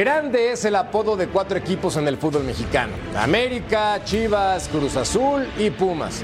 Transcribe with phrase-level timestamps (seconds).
[0.00, 2.94] Grande es el apodo de cuatro equipos en el fútbol mexicano.
[3.14, 6.22] América, Chivas, Cruz Azul y Pumas.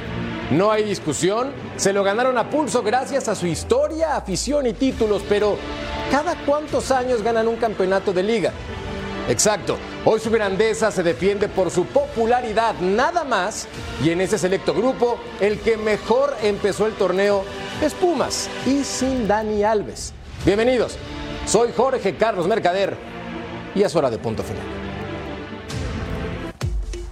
[0.51, 5.23] No hay discusión, se lo ganaron a pulso gracias a su historia, afición y títulos,
[5.29, 5.59] pero
[6.11, 8.51] ¿cada cuántos años ganan un campeonato de liga?
[9.29, 13.69] Exacto, hoy su grandeza se defiende por su popularidad nada más
[14.03, 17.45] y en ese selecto grupo el que mejor empezó el torneo
[17.83, 20.15] es Pumas y sin Dani Alves.
[20.47, 20.97] Bienvenidos,
[21.45, 23.16] soy Jorge Carlos Mercader
[23.77, 24.86] y es hora de punto final.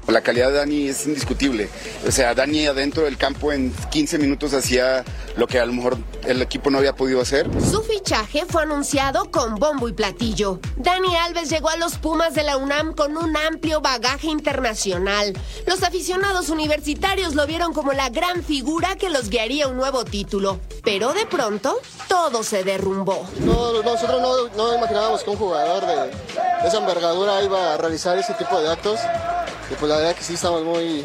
[0.06, 1.68] La calidad de Dani es indiscutible.
[2.06, 5.04] O sea, Dani adentro del campo en 15 minutos hacía
[5.36, 7.48] lo que a lo mejor el equipo no había podido hacer.
[7.70, 10.60] Su fichaje fue anunciado con bombo y platillo.
[10.76, 15.32] Dani Alves llegó a los Pumas de la UNAM con un amplio bagaje internacional.
[15.66, 20.04] Los aficionados universitarios lo vieron como la gran figura que los guiaría a un nuevo
[20.04, 20.60] título.
[20.84, 23.26] Pero de pronto, todo se derrumbó.
[23.40, 28.34] No, nosotros no, no imaginábamos que un jugador de esa envergadura iba a realizar ese
[28.34, 29.00] tipo de actos.
[29.70, 31.04] Y pues la verdad que sí estamos muy,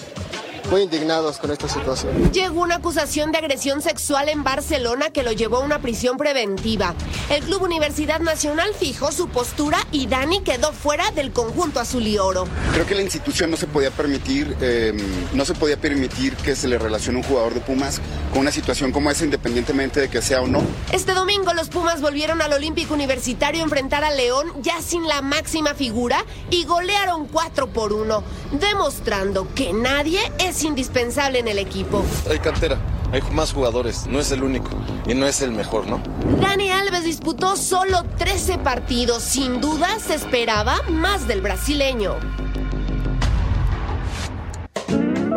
[0.70, 2.32] muy indignados con esta situación.
[2.32, 6.94] Llegó una acusación de agresión sexual en Barcelona que lo llevó a una prisión preventiva.
[7.30, 12.18] El Club Universidad Nacional fijó su postura y Dani quedó fuera del conjunto azul y
[12.18, 12.48] oro.
[12.74, 14.94] Creo que la institución no se podía permitir, eh,
[15.34, 18.92] no se podía permitir que se le relacione un jugador de Pumas con una situación
[18.92, 20.64] como esa, independientemente de que sea o no.
[20.92, 25.22] Este domingo los Pumas volvieron al Olímpico Universitario a enfrentar a León ya sin la
[25.22, 28.24] máxima figura y golearon 4 por 1,
[28.60, 32.04] demostrando que nadie es indispensable en el equipo.
[32.30, 32.78] Hay cantera,
[33.12, 34.70] hay más jugadores, no es el único
[35.08, 36.02] y no es el mejor, ¿no?
[36.42, 42.16] Dani Alves disputó solo 13 partidos, sin duda se esperaba más del brasileño.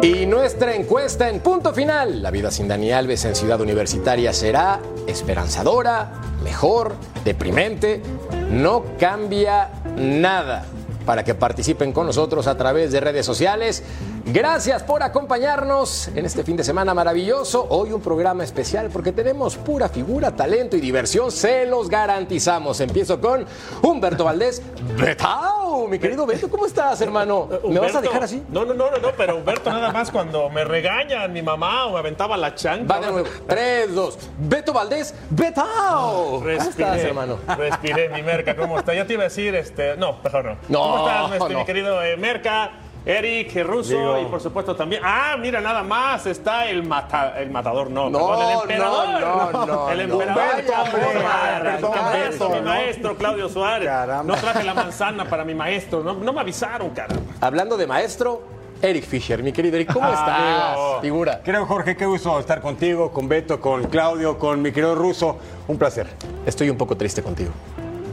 [0.02, 2.22] Y nuestra encuesta en punto final.
[2.22, 8.02] La vida sin Dani Alves en Ciudad Universitaria será esperanzadora, mejor, deprimente.
[8.50, 10.66] No cambia nada.
[11.06, 13.84] Para que participen con nosotros a través de redes sociales.
[14.32, 17.66] Gracias por acompañarnos en este fin de semana maravilloso.
[17.68, 21.30] Hoy un programa especial porque tenemos pura figura, talento y diversión.
[21.30, 22.80] Se los garantizamos.
[22.80, 23.44] Empiezo con
[23.82, 24.62] Humberto Valdés.
[24.98, 27.46] Betao, mi querido Beto, ¿cómo estás, hermano?
[27.68, 28.42] ¿Me vas a dejar así?
[28.48, 31.92] No, no, no, no, no, pero Humberto nada más cuando me regañan mi mamá o
[31.92, 32.94] me aventaba la chanca.
[32.94, 33.28] Va de nuevo.
[33.46, 34.18] 3, 2.
[34.38, 36.38] Beto Valdés, Betao.
[36.38, 37.38] ¿Cómo estás, hermano?
[37.58, 38.94] Respiré, mi Merca, ¿cómo está?
[38.94, 40.56] Ya te iba a decir, este, no, mejor no.
[40.70, 41.58] No, ¿Cómo estás, este, no.
[41.58, 42.70] mi querido eh, Merca?
[43.04, 45.02] Eric, Russo Digo- y por supuesto también.
[45.04, 49.20] Ah, mira, nada más está el, mata- el matador, no, No, perdón, el no, emperador.
[49.20, 50.14] no, no, el no.
[50.22, 51.66] emperador.
[51.68, 53.88] Eso, Berto, mi maestro Claudio Suárez.
[53.88, 54.34] Caramba.
[54.34, 57.22] No traje la manzana para mi maestro, no, no me avisaron, caramba.
[57.40, 58.42] Hablando de maestro,
[58.80, 60.78] Eric Fisher, mi querido Eric, ¿cómo Ah, estás?
[60.78, 61.00] amigo.
[61.00, 61.40] Figura.
[61.44, 65.38] Creo, Jorge, qué gusto estar contigo, con Beto, con Claudio, con mi querido Ruso.
[65.68, 66.06] Un placer.
[66.46, 67.50] Estoy un poco triste contigo.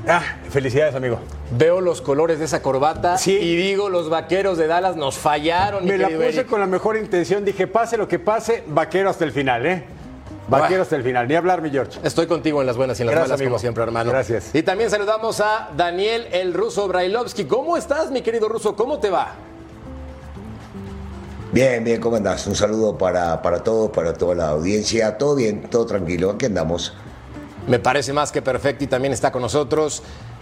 [0.08, 1.20] Ah, felicidades, amigo.
[1.52, 3.34] Veo los colores de esa corbata Sí.
[3.36, 6.48] y digo, los vaqueros de Dallas nos fallaron, Me la puse Eric.
[6.48, 7.44] con la mejor intención.
[7.46, 9.84] Dije, pase lo que pase, vaquero hasta el final, ¿eh?
[10.48, 11.28] Vaquero hasta el final.
[11.28, 12.00] Ni hablar, mi George.
[12.02, 13.50] Estoy contigo en las buenas y en las Gracias, malas, amigo.
[13.52, 14.10] como siempre, hermano.
[14.10, 14.50] Gracias.
[14.56, 17.46] Y también saludamos a Daniel el Ruso Brailovsky.
[17.46, 18.76] ¿Cómo estás, mi querido Ruso?
[18.76, 19.34] ¿Cómo te va?
[21.52, 22.46] Bien, bien, ¿cómo andás?
[22.48, 25.18] Un saludo para, para todos, para toda la audiencia.
[25.18, 26.96] Todo bien, todo tranquilo, aquí andamos.
[27.70, 30.02] Me parece más que perfecto y también está con nosotros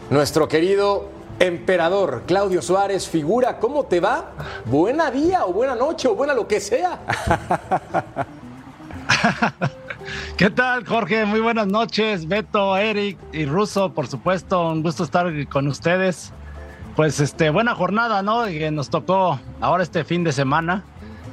[0.09, 1.09] nuestro querido
[1.39, 3.09] emperador Claudio Suárez.
[3.09, 4.31] Figura, ¿cómo te va?
[4.63, 6.99] Buena día o buena noche o buena lo que sea.
[10.37, 11.25] ¿Qué tal, Jorge?
[11.25, 16.31] Muy buenas noches, Beto, Eric y Russo, por supuesto, un gusto estar con ustedes.
[16.95, 18.45] Pues este, buena jornada, ¿no?
[18.45, 20.85] Que nos tocó ahora este fin de semana.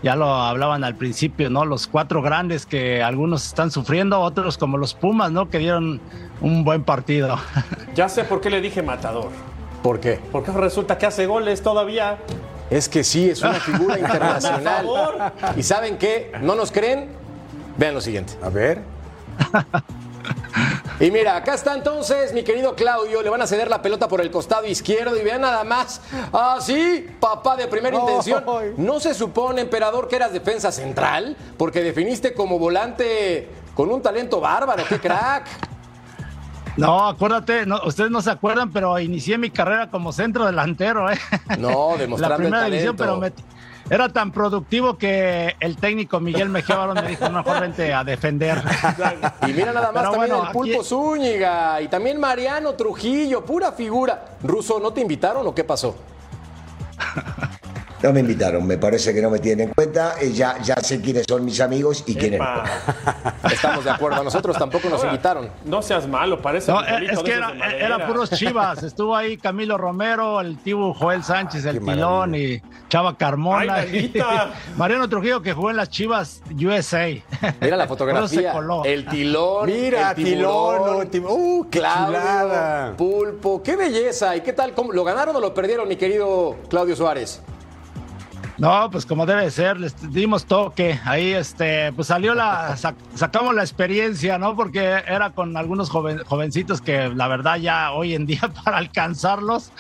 [0.05, 1.65] Ya lo hablaban al principio, ¿no?
[1.65, 5.49] Los cuatro grandes que algunos están sufriendo, otros como los Pumas, ¿no?
[5.49, 5.99] Que dieron
[6.43, 7.39] un buen partido.
[7.95, 9.31] Ya sé por qué le dije matador.
[9.81, 10.19] ¿Por qué?
[10.33, 12.19] Porque resulta que hace goles todavía.
[12.69, 14.85] Es que sí, es una figura internacional.
[15.57, 16.33] ¿Y saben qué?
[16.43, 17.09] ¿No nos creen?
[17.79, 18.35] Vean lo siguiente.
[18.43, 18.83] A ver.
[21.01, 24.21] Y mira, acá está entonces mi querido Claudio, le van a ceder la pelota por
[24.21, 26.01] el costado izquierdo y vean nada más.
[26.33, 28.45] Ah, sí, papá de primera intención.
[28.77, 31.37] ¿No se supone, emperador, que eras defensa central?
[31.57, 35.47] Porque definiste como volante con un talento bárbaro, qué crack.
[36.77, 41.19] No, acuérdate, no, ustedes no se acuerdan, pero inicié mi carrera como centro delantero, ¿eh?
[41.59, 43.43] No, demostrando La primera el división, pero talento.
[43.91, 48.63] Era tan productivo que el técnico Miguel Mejía Barón me dijo, mejor vente a defender.
[49.47, 53.45] Y mira nada más Pero también bueno, el Pulpo aquí- Zúñiga y también Mariano Trujillo,
[53.45, 54.25] pura figura.
[54.43, 55.97] Ruso, ¿no te invitaron o qué pasó?
[58.05, 60.17] No me invitaron, me parece que no me tienen en cuenta.
[60.21, 62.47] eh, ya, ya sé quiénes son mis amigos y quiénes no.
[63.51, 65.49] Estamos de acuerdo, a nosotros tampoco nos Ahora, invitaron.
[65.65, 68.83] No seas malo, parece No, frijolito es que era, era puros chivas.
[68.83, 72.61] Estuvo ahí Camilo Romero, el Tibu Joel Sánchez, el Tilón y
[72.91, 73.77] Chava Carmona.
[73.77, 74.13] Ay.
[74.77, 77.09] Mariano Trujillo que jugó en las chivas USA.
[77.63, 78.53] Mira la fotografía.
[78.85, 79.65] El tilón.
[79.67, 82.95] Mira, el tiburón, tilón, uh, qué Claudio, chulada.
[82.99, 84.37] Pulpo, qué belleza.
[84.37, 84.75] ¿Y qué tal?
[84.75, 87.41] ¿Cómo- ¿Lo ganaron o lo perdieron, mi querido Claudio Suárez?
[88.57, 91.01] No, pues como debe ser, les dimos toque.
[91.05, 94.55] Ahí, este, pues salió la, sac- sacamos la experiencia, ¿no?
[94.55, 99.73] Porque era con algunos joven- jovencitos que la verdad ya hoy en día para alcanzarlos,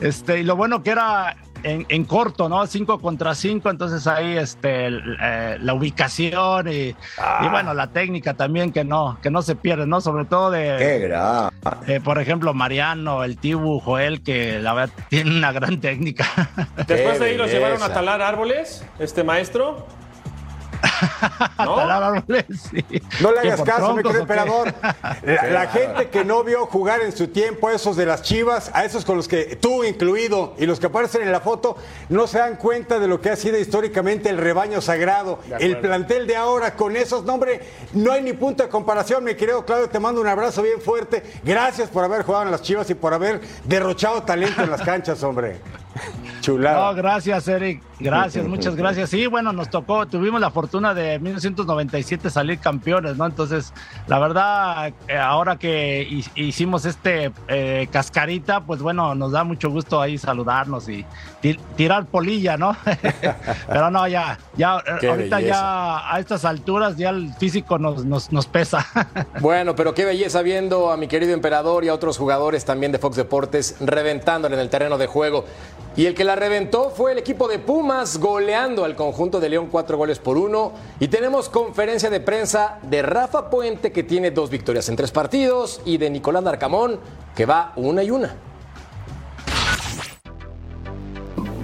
[0.00, 2.66] este, y lo bueno que era en, en corto, ¿no?
[2.66, 8.34] Cinco contra cinco, entonces ahí, este, el- eh, la ubicación y, y bueno, la técnica
[8.34, 10.00] también que no, que no se pierde, ¿no?
[10.00, 11.50] Sobre todo de, Qué gran.
[11.86, 16.26] eh, por ejemplo, Mariano, el Tibu, Joel, que la verdad tiene una gran técnica.
[16.86, 19.86] Después de ahí los llevaron a talar árboles, este maestro.
[21.58, 22.24] ¿No?
[22.54, 22.84] Sí.
[23.20, 24.74] No le ¿Que hagas caso, mi querido emperador.
[25.24, 28.70] La, la gente que no vio jugar en su tiempo a esos de las chivas,
[28.74, 31.76] a esos con los que tú incluido y los que aparecen en la foto,
[32.08, 35.38] no se dan cuenta de lo que ha sido históricamente el rebaño sagrado.
[35.58, 37.60] El plantel de ahora con esos nombres,
[37.92, 39.88] no hay ni punto de comparación, mi querido Claudio.
[39.88, 41.22] Te mando un abrazo bien fuerte.
[41.42, 45.22] Gracias por haber jugado en las chivas y por haber derrochado talento en las canchas,
[45.22, 45.60] hombre.
[46.40, 46.90] Chulada.
[46.90, 47.82] No, gracias, Eric.
[48.00, 49.10] Gracias, muchas gracias.
[49.10, 53.26] Sí, bueno, nos tocó, tuvimos la fortuna de 1997 salir campeones, ¿no?
[53.26, 53.72] Entonces,
[54.06, 59.70] la verdad, eh, ahora que hi- hicimos este eh, cascarita, pues bueno, nos da mucho
[59.70, 61.04] gusto ahí saludarnos y
[61.40, 62.76] ti- tirar polilla, ¿no?
[63.68, 65.54] Pero no, ya, ya, eh, Qué ahorita belleza.
[65.54, 68.86] ya a estas alturas ya el físico nos, nos, nos pesa.
[69.40, 72.98] Bueno, pero qué belleza viendo a mi querido emperador y a otros jugadores también de
[72.98, 75.44] Fox Deportes reventándole en el terreno de juego.
[75.96, 79.68] Y el que la reventó fue el equipo de Pumas goleando al conjunto de León
[79.70, 80.72] cuatro goles por uno.
[80.98, 85.80] Y tenemos conferencia de prensa de Rafa Puente que tiene dos victorias en tres partidos
[85.84, 86.98] y de Nicolás Narcamón
[87.36, 88.34] que va una y una.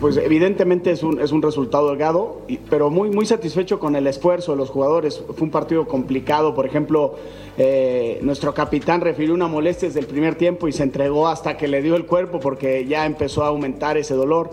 [0.01, 4.07] Pues evidentemente es un, es un resultado holgado, y- pero muy, muy satisfecho con el
[4.07, 5.23] esfuerzo de los jugadores.
[5.37, 7.17] Fue un partido complicado, por ejemplo,
[7.59, 11.69] eh, nuestro capitán refirió una molestia desde el primer tiempo y se entregó hasta que
[11.69, 14.51] le dio el cuerpo porque ya empezó a aumentar ese dolor.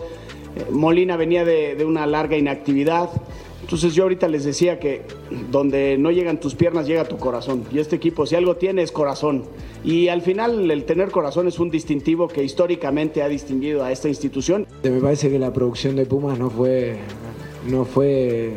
[0.54, 3.08] Eh, Molina venía de, de una larga inactividad.
[3.68, 5.02] Entonces yo ahorita les decía que
[5.50, 7.64] donde no llegan tus piernas llega tu corazón.
[7.70, 9.44] Y este equipo si algo tiene es corazón.
[9.84, 14.08] Y al final el tener corazón es un distintivo que históricamente ha distinguido a esta
[14.08, 14.66] institución.
[14.82, 16.96] Me parece que la producción de Pumas no fue,
[17.68, 18.54] no fue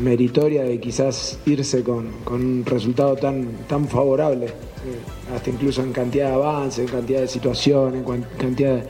[0.00, 4.46] meritoria de quizás irse con, con un resultado tan, tan favorable,
[5.34, 8.82] hasta incluso en cantidad de avances, en cantidad de situaciones, en cantidad de,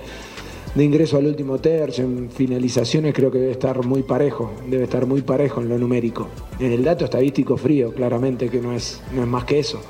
[0.77, 5.07] de ingreso al último tercio, en finalizaciones creo que debe estar muy parejo, debe estar
[5.07, 6.29] muy parejo en lo numérico.
[6.59, 9.81] En el dato estadístico frío, claramente que no es, no es más que eso.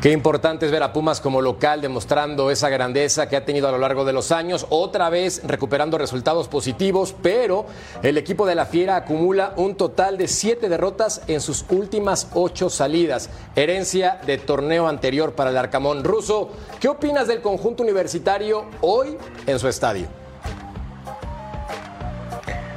[0.00, 3.72] Qué importante es ver a Pumas como local demostrando esa grandeza que ha tenido a
[3.72, 7.64] lo largo de los años, otra vez recuperando resultados positivos, pero
[8.02, 12.68] el equipo de la Fiera acumula un total de siete derrotas en sus últimas ocho
[12.68, 16.50] salidas, herencia de torneo anterior para el Arcamón ruso.
[16.78, 20.25] ¿Qué opinas del conjunto universitario hoy en su estadio?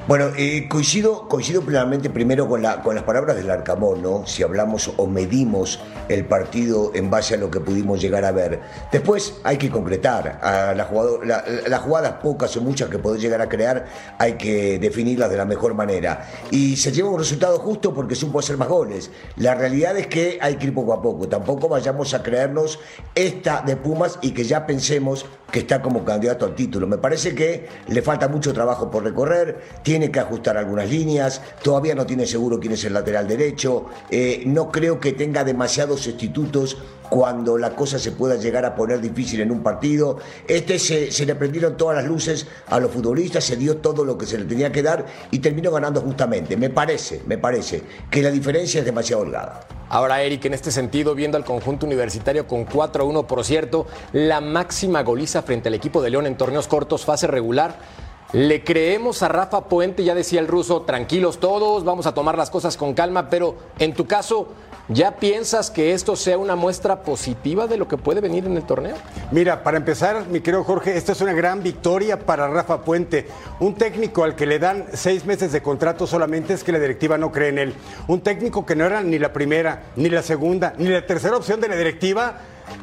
[0.10, 4.25] Bueno, eh, coincido, coincido plenamente primero con, la, con las palabras del Arcamón, ¿no?
[4.25, 8.60] Si hablamos o medimos el partido en base a lo que pudimos llegar a ver.
[8.92, 10.39] Después hay que concretar.
[10.42, 13.86] A la jugado- la- las jugadas pocas o muchas que podés llegar a crear
[14.18, 16.28] hay que definirlas de la mejor manera.
[16.50, 19.12] Y se lleva un resultado justo porque supo hacer más goles.
[19.36, 21.30] La realidad es que hay que ir poco a poco.
[21.30, 22.80] Tampoco vayamos a creernos
[23.13, 26.88] esta de Pumas y que ya pensemos que está como candidato al título.
[26.88, 29.60] Me parece que le falta mucho trabajo por recorrer,
[30.00, 34.44] tiene que ajustar algunas líneas, todavía no tiene seguro quién es el lateral derecho, eh,
[34.46, 36.77] no creo que tenga demasiados sustitutos
[37.10, 40.20] cuando la cosa se pueda llegar a poner difícil en un partido.
[40.48, 44.18] Este se, se, le prendieron todas las luces a los futbolistas, se dio todo lo
[44.18, 46.56] que se le tenía que dar y terminó ganando justamente.
[46.56, 49.68] Me parece, me parece que la diferencia es demasiado holgada.
[49.89, 55.03] Ahora, Eric, en este sentido, viendo al conjunto universitario con 4-1, por cierto, la máxima
[55.03, 58.08] goliza frente al equipo de León en torneos cortos, fase regular.
[58.32, 62.52] Le creemos a Rafa Puente, ya decía el ruso, tranquilos todos, vamos a tomar las
[62.52, 64.50] cosas con calma, pero en tu caso,
[64.88, 68.62] ¿ya piensas que esto sea una muestra positiva de lo que puede venir en el
[68.62, 68.96] torneo?
[69.32, 73.26] Mira, para empezar, mi querido Jorge, esta es una gran victoria para Rafa Puente.
[73.60, 77.18] Un técnico al que le dan seis meses de contrato solamente es que la directiva
[77.18, 77.74] no cree en él.
[78.08, 81.62] Un técnico que no era ni la primera, ni la segunda, ni la tercera opción
[81.62, 82.42] de la directiva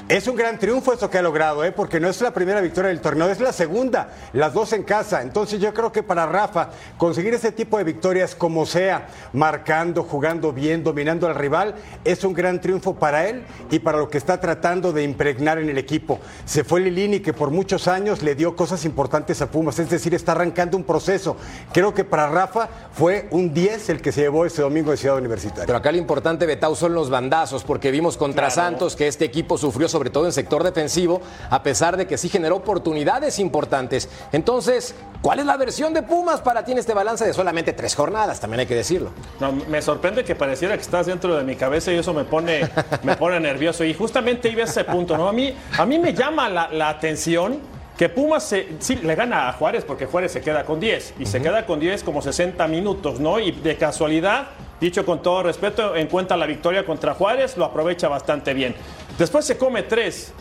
[0.09, 1.73] es un gran triunfo esto que ha logrado, ¿eh?
[1.73, 5.23] porque no es la primera victoria del torneo, es la segunda, las dos en casa.
[5.23, 10.53] Entonces yo creo que para Rafa conseguir ese tipo de victorias como sea, marcando, jugando
[10.53, 11.75] bien, dominando al rival,
[12.05, 15.69] es un gran triunfo para él y para lo que está tratando de impregnar en
[15.69, 16.21] el equipo.
[16.45, 20.15] Se fue Lilini que por muchos años le dio cosas importantes a Pumas, es decir,
[20.15, 21.37] está arrancando un proceso.
[21.73, 25.19] Creo que para Rafa fue un 10 el que se llevó ese domingo de Ciudad
[25.19, 25.67] Universitaria.
[25.67, 28.55] Pero acá lo importante, Betau, son los bandazos, porque vimos contra claro.
[28.55, 32.29] Santos que este equipo sufrió sobre todo en sector defensivo, a pesar de que sí
[32.29, 34.09] generó oportunidades importantes.
[34.33, 37.95] Entonces, ¿cuál es la versión de Pumas para ti en este balance de solamente tres
[37.95, 38.41] jornadas?
[38.41, 39.11] También hay que decirlo.
[39.41, 42.69] No, me sorprende que pareciera que estás dentro de mi cabeza y eso me pone,
[43.03, 43.85] me pone nervioso.
[43.85, 45.29] Y justamente iba a ese punto, ¿no?
[45.29, 47.59] A mí, a mí me llama la, la atención
[47.97, 51.23] que Pumas se, sí, le gana a Juárez porque Juárez se queda con 10 y
[51.23, 51.29] uh -huh.
[51.31, 53.41] se queda con 10 como 60 minutos, ¿no?
[53.41, 54.49] Y de casualidad,
[54.81, 58.75] dicho con todo respeto, en cuenta la victoria contra Juárez, lo aprovecha bastante bien.
[59.19, 60.33] Después se come 3.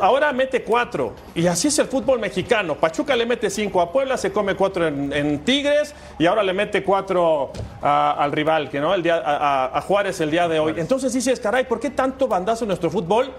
[0.00, 1.12] Ahora mete 4.
[1.34, 2.74] Y así es el fútbol mexicano.
[2.74, 6.52] Pachuca le mete 5 a Puebla, se come 4 en, en, Tigres y ahora le
[6.52, 10.74] mete 4 al rival, que no el día, a, a, Juárez el día de hoy.
[10.76, 13.32] Entonces dices, caray, ¿por qué tanto bandazo en nuestro fútbol?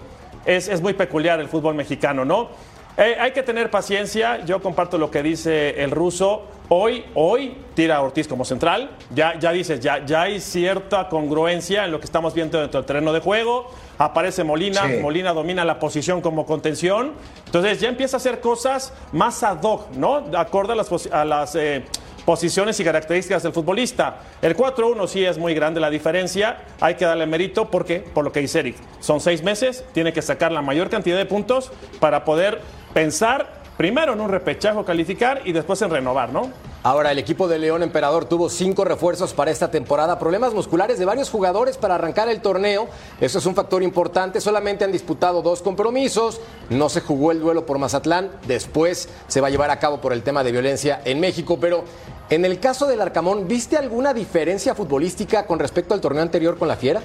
[0.44, 2.50] Es, es muy peculiar el fútbol mexicano, ¿no?
[2.96, 4.44] Eh, hay que tener paciencia.
[4.44, 6.46] Yo comparto lo que dice el ruso.
[6.68, 8.90] Hoy, hoy tira a Ortiz como central.
[9.14, 12.86] Ya, ya dices, ya, ya hay cierta congruencia en lo que estamos viendo dentro del
[12.86, 13.70] terreno de juego.
[13.98, 14.86] Aparece Molina.
[14.86, 14.98] Sí.
[15.02, 17.12] Molina domina la posición como contención.
[17.46, 20.24] Entonces ya empieza a hacer cosas más ad hoc, ¿no?
[20.36, 21.84] Acorde a las, a las eh,
[22.24, 24.20] posiciones y características del futbolista.
[24.42, 28.32] El 4-1 sí es muy grande la diferencia, hay que darle mérito porque, por lo
[28.32, 32.24] que dice Eric, son seis meses, tiene que sacar la mayor cantidad de puntos para
[32.24, 32.60] poder
[32.92, 36.50] pensar primero en un repechajo calificar y después en renovar, ¿no?
[36.84, 41.06] Ahora, el equipo de León Emperador tuvo cinco refuerzos para esta temporada, problemas musculares de
[41.06, 42.88] varios jugadores para arrancar el torneo.
[43.22, 44.38] Eso es un factor importante.
[44.38, 46.42] Solamente han disputado dos compromisos.
[46.68, 48.32] No se jugó el duelo por Mazatlán.
[48.46, 51.56] Después se va a llevar a cabo por el tema de violencia en México.
[51.58, 51.84] Pero
[52.30, 56.68] en el caso del Arcamón, ¿viste alguna diferencia futbolística con respecto al torneo anterior con
[56.68, 57.02] la Fiera?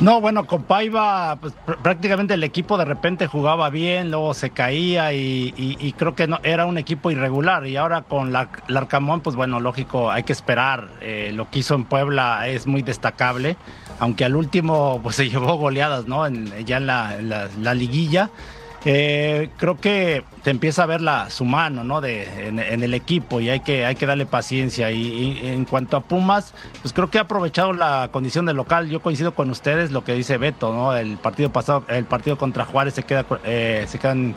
[0.00, 5.12] No, bueno, con Paiva pues, prácticamente el equipo de repente jugaba bien, luego se caía
[5.14, 7.66] y, creo que no, era un equipo irregular.
[7.66, 10.88] Y ahora con la, Arcamón, pues bueno, lógico, hay que esperar.
[11.00, 13.56] Eh, lo que hizo en Puebla es muy destacable,
[14.00, 16.26] aunque al último pues se llevó goleadas, ¿no?
[16.26, 18.30] En, ya en la liguilla.
[18.86, 22.02] Eh, creo que te empieza a ver la, su mano ¿no?
[22.02, 24.90] de, en, el equipo y hay que, hay que darle paciencia.
[24.90, 28.88] Y, y, en cuanto a Pumas, pues creo que ha aprovechado la condición de local.
[28.90, 30.94] Yo coincido con ustedes lo que dice Beto, ¿no?
[30.94, 34.34] El partido pasado, el partido contra Juárez se queda, eh, se quedan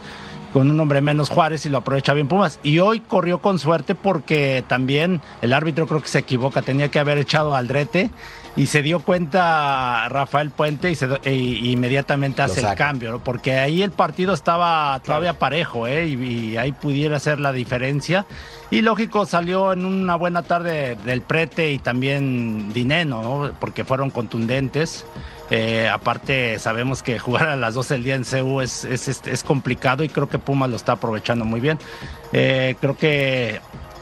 [0.54, 2.60] con un hombre menos Juárez y lo aprovecha bien Pumas.
[2.64, 7.00] Y hoy corrió con suerte porque también el árbitro creo que se equivoca, tenía que
[7.00, 8.10] haber echado al drete
[8.58, 13.24] y se dio cuenta Rafael Puente y, se, y inmediatamente hace el cambio, ¿no?
[13.24, 15.40] porque ahí el partido estaba todavía claro.
[15.40, 16.08] parejo ¿eh?
[16.08, 18.26] y, y, ahí pudiera ser la diferencia.
[18.72, 23.52] Y lógico, salió en una buena tarde del Prete y también Dineno, ¿no?
[23.60, 25.06] porque fueron contundentes.
[25.50, 29.22] Eh, aparte, sabemos que jugar a las 12 del día en CU es, es, es,
[29.26, 31.80] es complicado y creo que Pumas lo está aprovechando muy bien.
[32.34, 33.62] Eh, creo que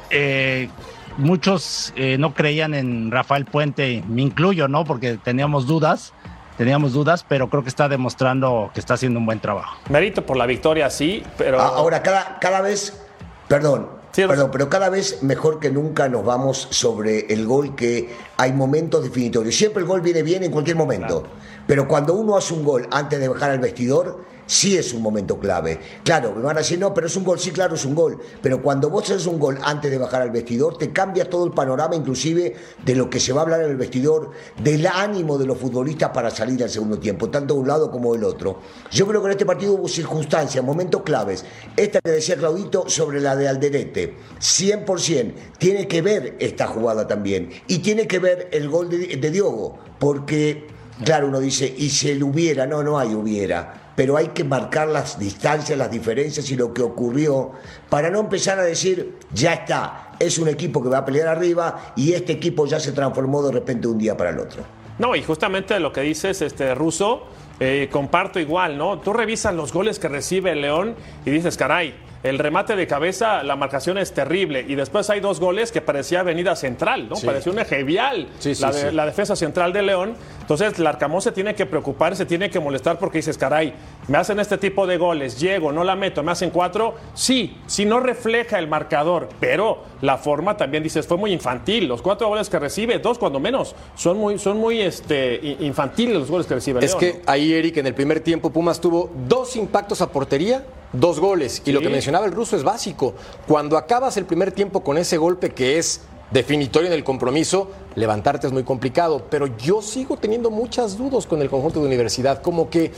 [0.10, 0.70] eh,
[1.18, 4.86] muchos eh, no creían en Rafael Puente, me incluyo, ¿no?
[4.86, 6.14] Porque teníamos dudas,
[6.58, 9.78] teníamos dudas, pero creo que está demostrando que está haciendo un buen trabajo.
[9.90, 11.60] Mérito por la victoria, sí, pero...
[11.60, 13.02] Ahora, cada, cada vez,
[13.48, 18.10] perdón, sí, perdón, pero cada vez mejor que nunca nos vamos sobre el gol que
[18.38, 19.56] hay momentos definitorios.
[19.56, 21.46] Siempre el gol viene bien en cualquier momento, claro.
[21.68, 25.40] Pero cuando uno hace un gol antes de bajar al vestidor, sí es un momento
[25.40, 25.80] clave.
[26.04, 28.20] Claro, me van a decir, no, pero es un gol, sí, claro, es un gol.
[28.42, 31.52] Pero cuando vos haces un gol antes de bajar al vestidor, te cambia todo el
[31.52, 34.32] panorama, inclusive de lo que se va a hablar en el vestidor,
[34.62, 38.14] del ánimo de los futbolistas para salir al segundo tiempo, tanto de un lado como
[38.14, 38.60] del otro.
[38.92, 41.46] Yo creo que en este partido hubo circunstancias, momentos claves.
[41.76, 47.50] Esta que decía Claudito sobre la de Alderete, 100%, tiene que ver esta jugada también.
[47.68, 50.68] Y tiene que ver el gol de, de Diogo, porque,
[51.04, 54.90] claro, uno dice, y si él hubiera, no, no hay hubiera pero hay que marcar
[54.90, 57.52] las distancias, las diferencias y lo que ocurrió
[57.90, 61.94] para no empezar a decir, ya está, es un equipo que va a pelear arriba
[61.96, 64.64] y este equipo ya se transformó de repente un día para el otro.
[65.00, 67.24] No, y justamente lo que dices, este Ruso,
[67.62, 69.00] eh, comparto igual, ¿no?
[69.00, 73.44] Tú revisas los goles que recibe el León y dices, caray, el remate de cabeza,
[73.44, 74.66] la marcación es terrible.
[74.68, 77.16] Y después hay dos goles que parecía avenida central, ¿no?
[77.18, 77.26] Sí.
[77.28, 78.96] Parecía un eje vial Sí, sí, la, de- sí.
[78.96, 80.16] la defensa central de León.
[80.46, 83.74] Entonces, Larcamón se tiene que preocupar, se tiene que molestar porque dices, caray,
[84.08, 86.94] me hacen este tipo de goles, llego, no la meto, me hacen cuatro.
[87.16, 91.88] Sí, sí no refleja el marcador, pero la forma también dices, fue muy infantil.
[91.88, 96.30] Los cuatro goles que recibe, dos cuando menos, son muy, son muy este, infantiles los
[96.30, 97.00] goles que recibe Es León.
[97.00, 101.64] que ahí, Eric, en el primer tiempo Pumas tuvo dos impactos a portería, dos goles.
[101.66, 103.16] Y lo que mencionaba el ruso es básico.
[103.48, 106.02] Cuando acabas el primer tiempo con ese golpe que es
[106.36, 109.26] definitorio en el compromiso, levantarte es muy complicado.
[109.32, 112.42] Pero yo sigo teniendo muchas dudas con el conjunto de universidad.
[112.44, 112.92] Como que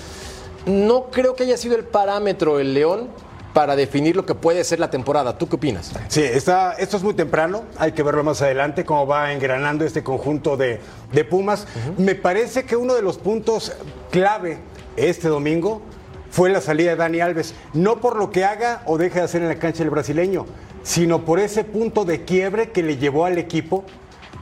[0.65, 3.07] no creo que haya sido el parámetro el León
[3.53, 5.37] para definir lo que puede ser la temporada.
[5.37, 5.91] ¿Tú qué opinas?
[6.09, 10.03] Sí, está, esto es muy temprano, hay que verlo más adelante, cómo va engranando este
[10.03, 10.79] conjunto de,
[11.11, 11.65] de Pumas.
[11.97, 13.71] Me parece que uno de los puntos
[14.11, 14.59] clave
[14.95, 15.81] este domingo
[16.29, 19.41] fue la salida de Dani Alves, no por lo que haga o deje de hacer
[19.41, 20.45] en la cancha el brasileño,
[20.87, 23.83] sino por ese punto de quiebre que le llevó al equipo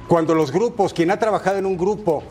[0.07, 2.21] cuando los grupos, quien ha trabajado en un grupo,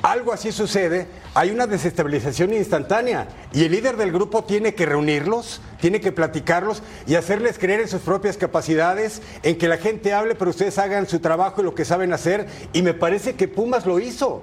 [0.00, 5.60] algo así sucede, hay una desestabilización instantánea y el líder del grupo tiene que reunirlos,
[5.82, 10.34] tiene que platicarlos y hacerles creer en sus propias capacidades, en que la gente hable,
[10.34, 12.46] pero ustedes hagan su trabajo y lo que saben hacer.
[12.72, 14.40] Y me parece que Pumas lo hizo.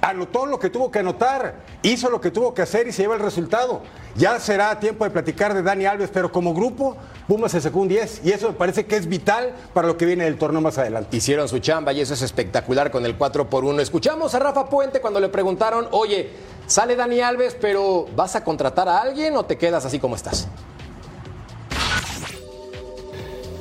[0.00, 3.14] Anotó lo que tuvo que anotar, hizo lo que tuvo que hacer y se lleva
[3.14, 3.82] el resultado.
[4.16, 6.96] Ya será tiempo de platicar de Dani Alves, pero como grupo,
[7.26, 10.06] Pumas se sacó un 10 y eso me parece que es vital para lo que
[10.06, 11.16] viene del torneo más adelante.
[11.16, 14.68] Hicieron su chamba y eso es espectacular con el 4 por 1 Escuchamos a Rafa
[14.68, 16.30] Puente cuando le preguntaron, oye,
[16.66, 20.48] sale Dani Alves, pero ¿vas a contratar a alguien o te quedas así como estás?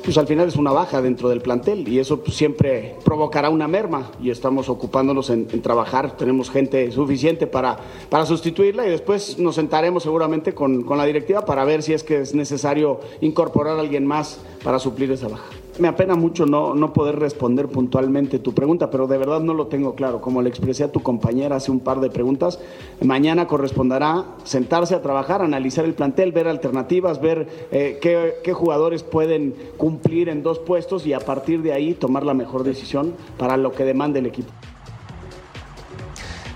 [0.03, 3.67] Pues al final es una baja dentro del plantel y eso pues, siempre provocará una
[3.67, 7.77] merma y estamos ocupándonos en, trabajar, tenemos gente suficiente para,
[8.09, 12.03] para sustituirla y después nos sentaremos seguramente con, con la directiva para ver si es
[12.03, 15.62] que es necesario incorporar a alguien más para suplir esa baja.
[15.79, 19.67] Me apena mucho no, no poder responder puntualmente tu pregunta, pero de verdad no lo
[19.67, 20.21] tengo claro.
[20.21, 22.59] Como le expresé a tu compañera hace un par de preguntas,
[23.01, 29.01] mañana corresponderá sentarse a trabajar, analizar el plantel, ver alternativas, ver eh, qué, qué jugadores
[29.01, 33.57] pueden cumplir en dos puestos y a partir de ahí tomar la mejor decisión para
[33.57, 34.51] lo que demande el equipo.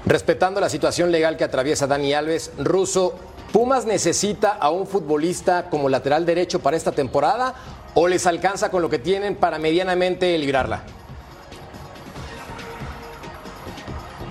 [0.06, 3.14] Respetando la situación legal que atraviesa Dani Alves, Russo,
[3.52, 7.56] ¿Pumas necesita a un futbolista como lateral derecho para esta temporada
[8.00, 10.84] o les alcanza con lo que tienen para medianamente librarla?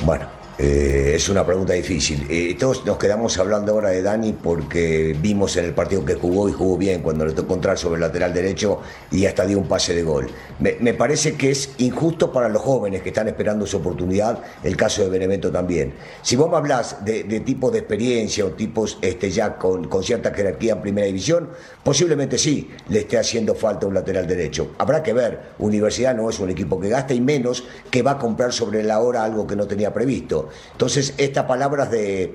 [0.04, 2.26] Bueno, eh, es una pregunta difícil.
[2.30, 6.48] Eh, todos nos quedamos hablando ahora de Dani porque vimos en el partido que jugó
[6.48, 9.68] y jugó bien cuando le tocó entrar sobre el lateral derecho y hasta dio un
[9.68, 10.28] pase de gol.
[10.58, 15.02] Me, parece que es injusto para los jóvenes que están esperando su oportunidad, el caso
[15.02, 15.92] de Benevento también.
[16.22, 20.02] Si vos me hablas de, de tipos de experiencia o tipos este, ya con, con
[20.02, 21.50] cierta jerarquía en primera división,
[21.84, 24.70] posiblemente sí le esté haciendo falta un lateral derecho.
[24.78, 28.18] Habrá que ver, Universidad no es un equipo que gasta y menos que va a
[28.18, 30.45] comprar sobre la hora algo que no tenía previsto.
[30.72, 32.34] Entonces, estas palabras de,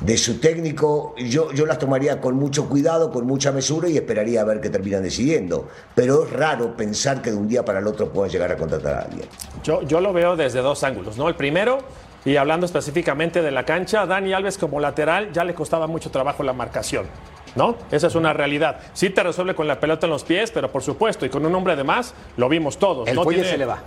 [0.00, 4.40] de su técnico, yo, yo las tomaría con mucho cuidado, con mucha mesura y esperaría
[4.42, 5.68] a ver qué terminan decidiendo.
[5.94, 8.94] Pero es raro pensar que de un día para el otro puedan llegar a contratar
[8.94, 9.26] a alguien.
[9.62, 11.28] Yo, yo lo veo desde dos ángulos, ¿no?
[11.28, 11.78] El primero,
[12.24, 16.42] y hablando específicamente de la cancha, Dani Alves como lateral ya le costaba mucho trabajo
[16.42, 17.06] la marcación.
[17.56, 17.76] ¿No?
[17.90, 18.78] Esa es una realidad.
[18.92, 21.52] Sí te resuelve con la pelota en los pies, pero por supuesto, y con un
[21.54, 23.08] hombre de más, lo vimos todos.
[23.08, 23.82] El no tiene- se le va.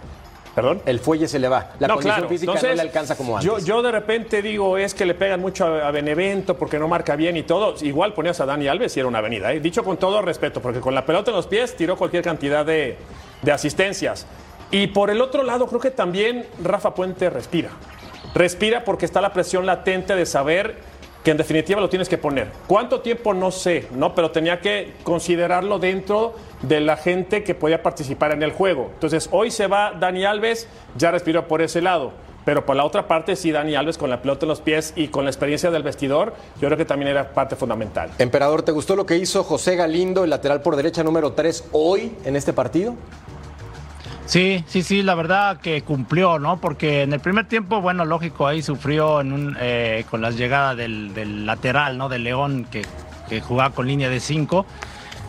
[0.56, 0.82] ¿Perdón?
[0.86, 1.72] El fuelle se le va.
[1.80, 2.30] La no, condición claro.
[2.30, 3.46] física no le alcanza como antes.
[3.46, 6.88] Yo, yo de repente digo, es que le pegan mucho a, a Benevento porque no
[6.88, 7.76] marca bien y todo.
[7.82, 9.54] Igual ponías a Dani Alves y era una avenida.
[9.54, 9.62] ¿eh?
[9.62, 12.98] Dicho con todo respeto, porque con la pelota en los pies tiró cualquier cantidad de,
[13.42, 14.28] de asistencias.
[14.72, 17.70] Y por el otro lado, creo que también Rafa Puente respira.
[18.34, 20.91] Respira porque está la presión latente de saber
[21.24, 22.50] que en definitiva lo tienes que poner.
[22.68, 23.34] ¿Cuánto tiempo?
[23.34, 24.16] No sé, ¿no?
[24.16, 28.90] Pero tenía que considerarlo dentro de la gente que podía participar en el juego.
[28.94, 32.12] Entonces, hoy se va Dani Alves, ya respiró por ese lado.
[32.46, 35.10] pero por la otra parte sí Dani Alves con la pelota en los pies y
[35.10, 38.10] con la experiencia del vestidor, yo creo que también era parte fundamental.
[38.18, 42.16] Emperador, ¿te gustó lo que hizo José Galindo, el lateral por derecha número 3, hoy
[42.26, 42.96] en este partido?
[44.32, 46.56] Sí, sí, sí, la verdad que cumplió, ¿no?
[46.62, 50.78] Porque en el primer tiempo, bueno, lógico, ahí sufrió en un, eh, con las llegadas
[50.78, 52.08] del, lateral, ¿no?
[52.08, 52.86] De León, que,
[53.41, 54.65] jugaba con línea de 5.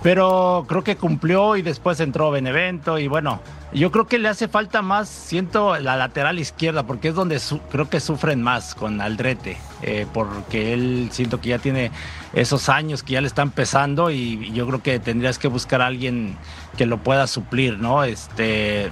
[0.05, 3.41] Pero creo que cumplió y después entró Benevento y bueno,
[3.73, 7.89] yo creo que le hace falta más, siento la lateral izquierda, porque es donde creo
[7.91, 11.91] que sufren más con Aldrete, eh, porque él siento que ya tiene
[12.35, 15.87] esos años que ya le están pesando y yo creo que tendrías que buscar a
[15.87, 16.37] alguien
[16.77, 18.05] que lo pueda suplir, ¿no?
[18.05, 18.91] Este,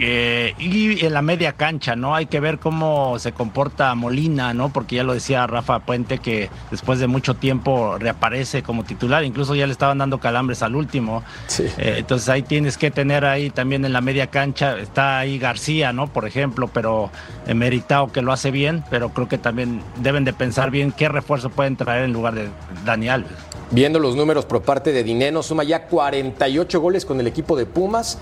[0.00, 2.14] eh, y en la media cancha, ¿no?
[2.14, 4.68] Hay que ver cómo se comporta Molina, ¿no?
[4.68, 9.54] Porque ya lo decía Rafa Puente que después de mucho tiempo reaparece como titular, incluso
[9.54, 11.24] ya le estaban dando calambres al último.
[11.48, 11.64] Sí.
[11.78, 15.92] Eh, entonces ahí tienes que tener ahí también en la media cancha, está ahí García,
[15.92, 16.06] ¿no?
[16.06, 17.10] Por ejemplo, pero
[17.46, 21.50] emeritado que lo hace bien, pero creo que también deben de pensar bien qué refuerzo
[21.50, 22.48] pueden traer en lugar de
[22.84, 23.32] Dani Alves.
[23.70, 27.66] Viendo los números por parte de Dineno, suma ya 48 goles con el equipo de
[27.66, 28.18] Pumas.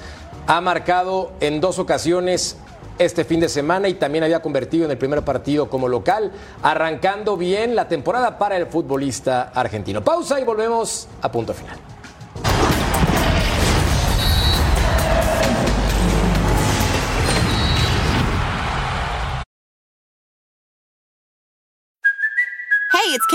[0.48, 2.56] Ha marcado en dos ocasiones
[2.98, 6.32] este fin de semana y también había convertido en el primer partido como local,
[6.62, 10.02] arrancando bien la temporada para el futbolista argentino.
[10.02, 11.76] Pausa y volvemos a punto final.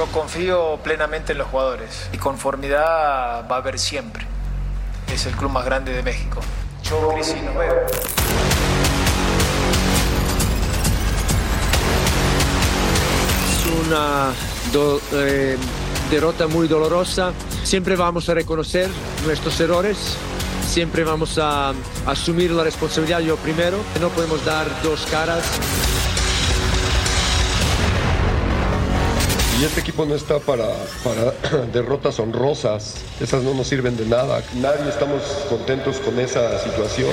[0.00, 4.24] Yo confío plenamente en los jugadores y conformidad va a haber siempre.
[5.12, 6.40] Es el club más grande de México.
[6.82, 7.86] Yo, Cris, nos veo.
[13.44, 14.32] Es una
[15.12, 15.58] eh,
[16.10, 17.34] derrota muy dolorosa.
[17.62, 18.88] Siempre vamos a reconocer
[19.26, 20.16] nuestros errores.
[20.66, 21.74] Siempre vamos a
[22.06, 23.76] asumir la responsabilidad yo primero.
[24.00, 25.44] No podemos dar dos caras.
[29.60, 30.68] Y este equipo no está para,
[31.04, 32.94] para derrotas honrosas.
[33.20, 34.42] Esas no nos sirven de nada.
[34.54, 35.20] Nadie estamos
[35.50, 37.10] contentos con esa situación.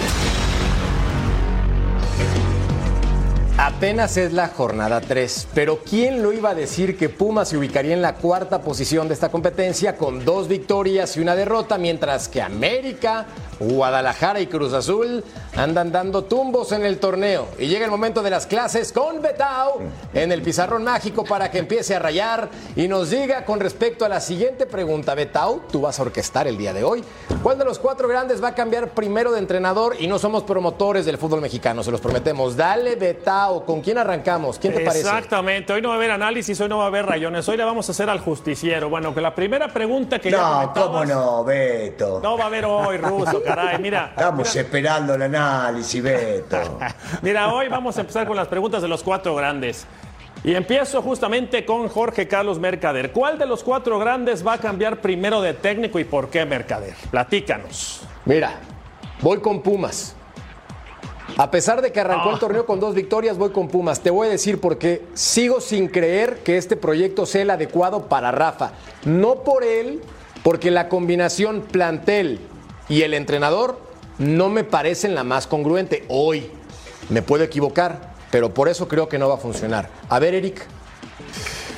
[3.57, 7.93] Apenas es la jornada 3, pero ¿quién lo iba a decir que Pumas se ubicaría
[7.93, 12.41] en la cuarta posición de esta competencia con dos victorias y una derrota, mientras que
[12.41, 13.25] América,
[13.59, 15.23] Guadalajara y Cruz Azul
[15.55, 17.47] andan dando tumbos en el torneo?
[17.59, 19.79] Y llega el momento de las clases con Betao
[20.13, 24.09] en el pizarrón mágico para que empiece a rayar y nos diga con respecto a
[24.09, 25.15] la siguiente pregunta.
[25.15, 27.03] Betao, tú vas a orquestar el día de hoy.
[27.43, 29.95] ¿Cuál de los cuatro grandes va a cambiar primero de entrenador?
[29.99, 32.55] Y no somos promotores del fútbol mexicano, se los prometemos.
[32.55, 33.65] Dale, Betao.
[33.65, 34.59] ¿Con quién arrancamos?
[34.59, 34.99] ¿Quién te parece?
[35.01, 35.73] Exactamente.
[35.73, 37.47] Hoy no va a haber análisis, hoy no va a haber rayones.
[37.49, 38.89] Hoy le vamos a hacer al justiciero.
[38.89, 40.43] Bueno, que la primera pregunta que ya No,
[40.73, 42.19] comentabas- cómo no, Beto.
[42.21, 43.79] No va a haber hoy, Ruso, caray.
[43.79, 46.79] Mira, Estamos esperando el análisis, Beto.
[47.21, 49.85] mira, hoy vamos a empezar con las preguntas de los cuatro grandes.
[50.43, 53.11] Y empiezo justamente con Jorge Carlos Mercader.
[53.11, 56.93] ¿Cuál de los cuatro grandes va a cambiar primero de técnico y por qué Mercader?
[57.09, 58.01] Platícanos.
[58.25, 58.51] Mira,
[59.21, 60.15] voy con Pumas.
[61.37, 62.33] A pesar de que arrancó Ah.
[62.33, 63.99] el torneo con dos victorias, voy con Pumas.
[64.01, 68.31] Te voy a decir porque sigo sin creer que este proyecto sea el adecuado para
[68.31, 68.71] Rafa.
[69.05, 70.01] No por él,
[70.43, 72.39] porque la combinación plantel
[72.89, 73.79] y el entrenador
[74.17, 76.05] no me parecen la más congruente.
[76.09, 76.51] Hoy
[77.09, 79.89] me puedo equivocar, pero por eso creo que no va a funcionar.
[80.09, 80.65] A ver, Eric.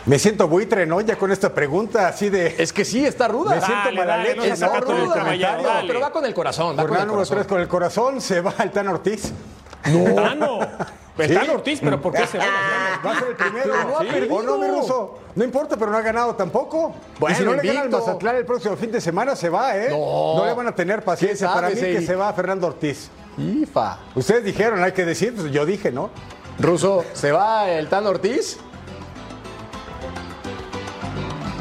[0.05, 1.01] Me siento buitre, ¿no?
[1.01, 2.55] Ya con esta pregunta así de.
[2.57, 3.55] Es que sí, está ruda.
[3.55, 5.47] Me siento mala dale, leche, no comentario.
[5.63, 5.87] dale.
[5.87, 7.37] Pero va con el corazón, va con el número corazón.
[7.37, 8.87] 3 con el corazón se va el Tan
[9.85, 10.15] Ortiz.
[10.15, 10.59] Tano.
[11.15, 12.45] Pues Tano Ortiz, pero ¿por qué se va?
[13.05, 13.73] Va a ser el primero.
[13.83, 14.07] No ha Sí.
[14.09, 14.35] perdido.
[14.35, 15.19] ¿O no, mi ruso?
[15.35, 16.93] No importa, pero no ha ganado tampoco.
[17.19, 17.89] Bueno, y si no le gana al.
[17.89, 19.87] Mazatlán el próximo fin de semana, se va, ¿eh?
[19.89, 20.43] No.
[20.45, 21.47] le van a tener paciencia.
[21.47, 23.09] ¿Qué Para mí que se va Fernando Ortiz.
[23.37, 23.99] IFA.
[24.15, 26.09] Ustedes dijeron, hay que decir, pues yo dije, ¿no?
[26.59, 28.57] Ruso, ¿se va el Tan Ortiz?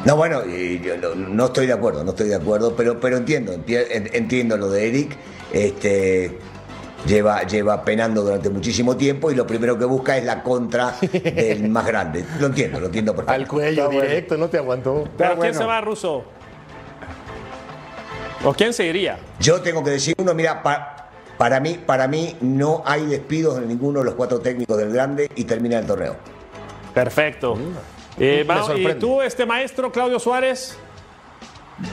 [0.04, 3.52] No, bueno, yo no, no estoy de acuerdo, no estoy de acuerdo, pero, pero entiendo,
[3.52, 5.16] entiendo lo de Eric.
[5.52, 6.38] Este,
[7.06, 11.68] Lleva, lleva penando durante muchísimo tiempo y lo primero que busca es la contra del
[11.68, 12.24] más grande.
[12.40, 13.44] Lo entiendo, lo entiendo perfectamente.
[13.44, 15.04] Al cuello directo, no te aguantó.
[15.04, 15.58] ¿Pero Está quién bueno.
[15.58, 16.24] se va, Russo?
[18.44, 19.18] ¿O quién se iría?
[19.40, 21.08] Yo tengo que decir uno, mira, pa-
[21.38, 25.30] para mí, para mí no hay despidos de ninguno de los cuatro técnicos del grande
[25.34, 26.16] y termina el torneo.
[26.94, 27.56] Perfecto.
[28.18, 30.76] Eh, Me va- ¿Y tú, este maestro, Claudio Suárez?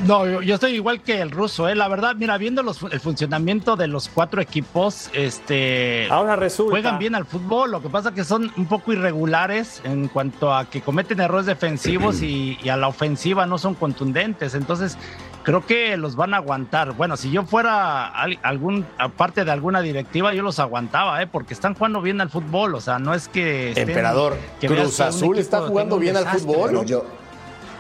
[0.08, 1.76] No, yo, yo estoy igual que el ruso, ¿eh?
[1.76, 6.08] La verdad, mira, viendo los- el funcionamiento de los cuatro equipos, este.
[6.10, 6.72] Ahora resulta.
[6.72, 10.66] Juegan bien al fútbol, lo que pasa que son un poco irregulares en cuanto a
[10.66, 14.56] que cometen errores defensivos y, y a la ofensiva no son contundentes.
[14.56, 14.98] Entonces,
[15.44, 16.94] creo que los van a aguantar.
[16.94, 21.28] Bueno, si yo fuera al- algún, aparte de alguna directiva, yo los aguantaba, ¿eh?
[21.28, 23.70] Porque están jugando bien al fútbol, o sea, no es que.
[23.72, 26.70] estén- Emperador, que Cruz Azul está jugando bien al fútbol.
[26.70, 27.06] Pero yo,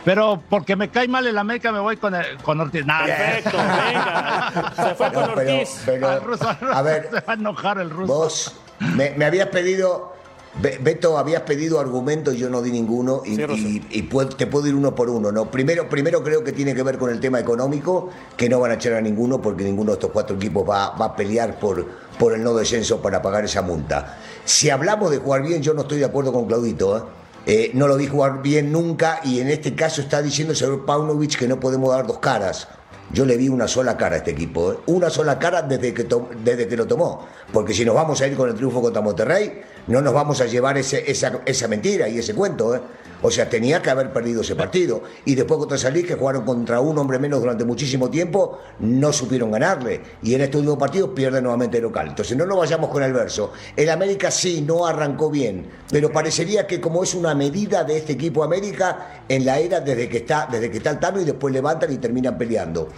[0.05, 2.85] Pero porque me cae mal el América, me voy con, el- con Ortiz.
[2.85, 4.73] Nah, Perfecto, venga.
[4.75, 5.81] Se fue con pero- Ortiz.
[5.85, 8.13] pero, Al ruso, al ruso a ver, se va a enojar el ruso.
[8.13, 8.55] Vos
[8.95, 10.13] me, me habías pedido,
[10.61, 13.61] Be- Beto, habías pedido argumentos y yo no di ninguno y, Sí, Rosso.
[13.61, 15.31] y- y puedo- te puedo ir uno por uno.
[15.31, 15.49] ¿no?
[15.51, 18.73] Primero, primero creo que tiene que ver con el tema económico, que no van a
[18.75, 21.85] echar a ninguno porque ninguno de estos cuatro equipos va, va a pelear por,
[22.19, 24.17] por el no descenso para pagar esa multa.
[24.45, 26.97] Si hablamos de jugar bien, yo no estoy de acuerdo con Claudito.
[26.99, 27.01] ¿eh?
[27.47, 30.85] Eh, no lo vi jugar bien nunca y en este caso está diciendo el señor
[30.85, 32.67] Paunovic que no podemos dar dos caras.
[33.11, 34.77] Yo le vi una sola cara a este equipo, ¿eh?
[34.87, 36.07] una sola cara desde que,
[36.43, 37.27] desde que lo tomó.
[37.53, 40.45] Porque si nos vamos a ir con el triunfo contra Monterrey, no nos vamos a
[40.45, 42.75] llevar ese- esa, esa mentira y ese cuento.
[42.75, 42.81] ¿eh?
[43.21, 45.01] O sea, tenía que haber perdido ese partido.
[45.23, 49.13] Y después contra San Luis, que jugaron contra un hombre menos durante muchísimo tiempo, no
[49.13, 50.01] supieron ganarle.
[50.21, 52.09] Y en este último partido pierde nuevamente el local.
[52.09, 53.53] Entonces no nos vayamos con el verso.
[53.75, 58.13] El América sí, no arrancó bien, pero parecería que como es una medida de este
[58.13, 61.53] equipo América en la era desde que está, desde que está el Tano y después
[61.53, 62.89] levantan y terminan peleando.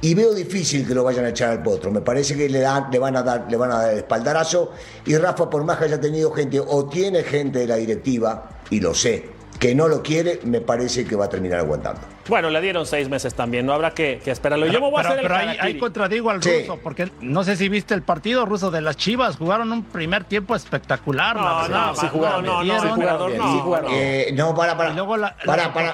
[0.00, 1.90] Y veo difícil que lo vayan a echar al potro.
[1.90, 4.72] Me parece que le, le, van a dar, le van a dar el espaldarazo.
[5.04, 8.80] Y Rafa, por más que haya tenido gente, o tiene gente de la directiva, y
[8.80, 12.00] lo sé, que no lo quiere, me parece que va a terminar aguantando.
[12.28, 14.66] Bueno, le dieron seis meses también, no habrá que, que esperarlo.
[14.66, 15.66] Yo me voy a pero, hacer el pero ahí, harakiri.
[15.66, 16.50] ahí contradigo al Sí.
[16.60, 20.24] ruso, porque no sé si viste el partido ruso de las Chivas, jugaron un primer
[20.24, 21.36] tiempo espectacular.
[21.36, 23.90] No, no, sí jugaron No, no, sí no, jugaron jugaron.
[23.94, 24.90] Eh, no, para, para.
[24.90, 25.92] Y luego la, para, las para,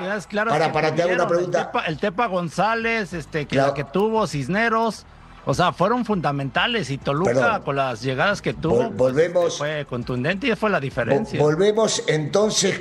[0.48, 1.58] para, que para, te hago una pregunta.
[1.60, 3.68] El Tepa, el Tepa González, este, que, Claro.
[3.68, 5.04] la que tuvo Cisneros,
[5.44, 7.62] o sea, fueron fundamentales y Toluca Perdón.
[7.62, 9.42] con las llegadas que tuvo, Vol- volvemos.
[9.42, 11.38] pues, fue contundente y fue la diferencia.
[11.40, 12.80] Volvemos entonces,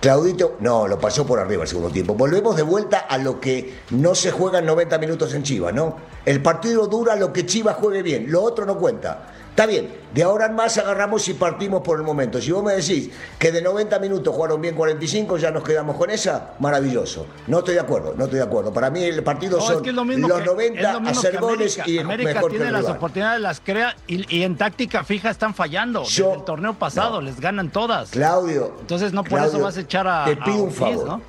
[0.00, 2.14] Claudito, no, lo pasó por arriba el segundo tiempo.
[2.14, 5.96] Volvemos de vuelta a lo que no se juega en 90 minutos en Chivas, ¿no?
[6.24, 9.26] El partido dura lo que Chivas juegue bien, lo otro no cuenta.
[9.60, 12.40] Está bien, de ahora en más agarramos y partimos por el momento.
[12.40, 16.08] Si vos me decís que de 90 minutos jugaron bien 45, ya nos quedamos con
[16.08, 17.26] esa, maravilloso.
[17.46, 18.72] No estoy de acuerdo, no estoy de acuerdo.
[18.72, 21.02] Para mí el partido No, son es que es lo mismo los que, 90 es
[21.02, 24.56] lo hacer goles y América mejor tiene el las oportunidades, las crea y, y en
[24.56, 26.04] táctica fija están fallando.
[26.04, 28.12] Yo- Desde el torneo pasado les ganan todas.
[28.12, 28.72] Claudio.
[28.80, 31.06] Entonces no por Claudio, eso vas a echar a, te a pido un Ortiz, favor.
[31.06, 31.20] ¿no?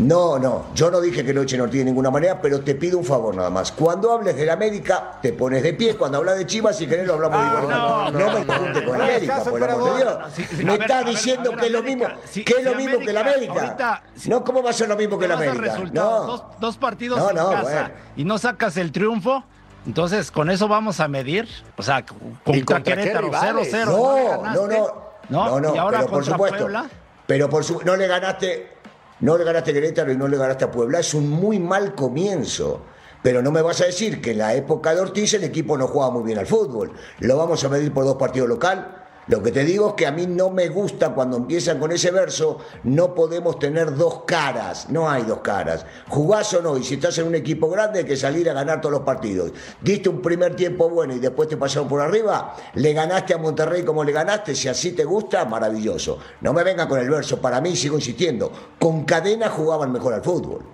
[0.00, 2.98] No, no, yo no dije que no echen Ortiz de ninguna manera, pero te pido
[2.98, 3.70] un favor nada más.
[3.72, 5.96] Cuando hables del América, te pones de pie.
[5.96, 7.68] Cuando hablas de Chivas, si querés lo hablamos de igual.
[7.68, 9.96] no, No, no, me junte con América, por el amor de.
[10.04, 10.18] Dios.
[10.64, 12.74] Me a ver, está a ver, diciendo que es lo mismo, si- que es lo
[12.74, 15.78] mismo que la América, no, ¿cómo va a ser lo mismo que la América?
[15.92, 16.10] No.
[16.24, 17.88] dos, dos partidos No, en no, casa bueno.
[18.16, 19.44] y no sacas el triunfo.
[19.86, 21.48] Entonces, con eso vamos a medir.
[21.76, 23.72] O sea, contra, ¿Y contra qué Querétaro rivales?
[23.72, 23.86] 0-0.
[23.86, 25.10] No, no, no.
[25.30, 26.58] No, no, y ahora pero por contra supuesto.
[26.58, 26.86] Puebla.
[27.26, 28.79] Pero por su, no le ganaste,
[29.20, 31.00] no le ganaste a Querétaro y no le ganaste a Puebla.
[31.00, 32.82] Es un muy mal comienzo.
[33.22, 35.86] Pero no me vas a decir que en la época de Ortiz el equipo no
[35.86, 36.92] jugaba muy bien al fútbol.
[37.18, 38.99] Lo vamos a medir por dos partidos local.
[39.30, 42.10] Lo que te digo es que a mí no me gusta cuando empiezan con ese
[42.10, 45.86] verso, no podemos tener dos caras, no hay dos caras.
[46.08, 48.80] Jugás o no, y si estás en un equipo grande hay que salir a ganar
[48.80, 49.52] todos los partidos.
[49.80, 53.84] Diste un primer tiempo bueno y después te pasaron por arriba, le ganaste a Monterrey
[53.84, 56.18] como le ganaste, si así te gusta, maravilloso.
[56.40, 60.24] No me vengan con el verso, para mí sigo insistiendo, con cadena jugaban mejor al
[60.24, 60.64] fútbol.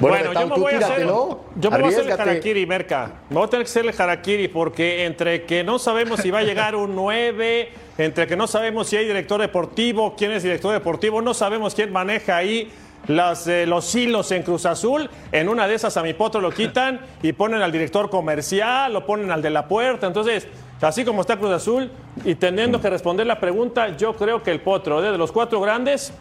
[0.00, 3.12] Bueno, yo me voy a hacer, yo me voy a hacer el harakiri, Merca.
[3.30, 6.38] Me voy a tener que hacer el harakiri porque entre que no sabemos si va
[6.38, 10.72] a llegar un 9, entre que no sabemos si hay director deportivo, quién es director
[10.72, 12.70] deportivo, no sabemos quién maneja ahí
[13.08, 15.10] las, eh, los hilos en Cruz Azul.
[15.32, 19.04] En una de esas a mi potro lo quitan y ponen al director comercial, lo
[19.04, 20.06] ponen al de la puerta.
[20.06, 20.46] Entonces,
[20.80, 21.90] así como está Cruz Azul
[22.24, 26.12] y teniendo que responder la pregunta, yo creo que el potro, de los cuatro grandes,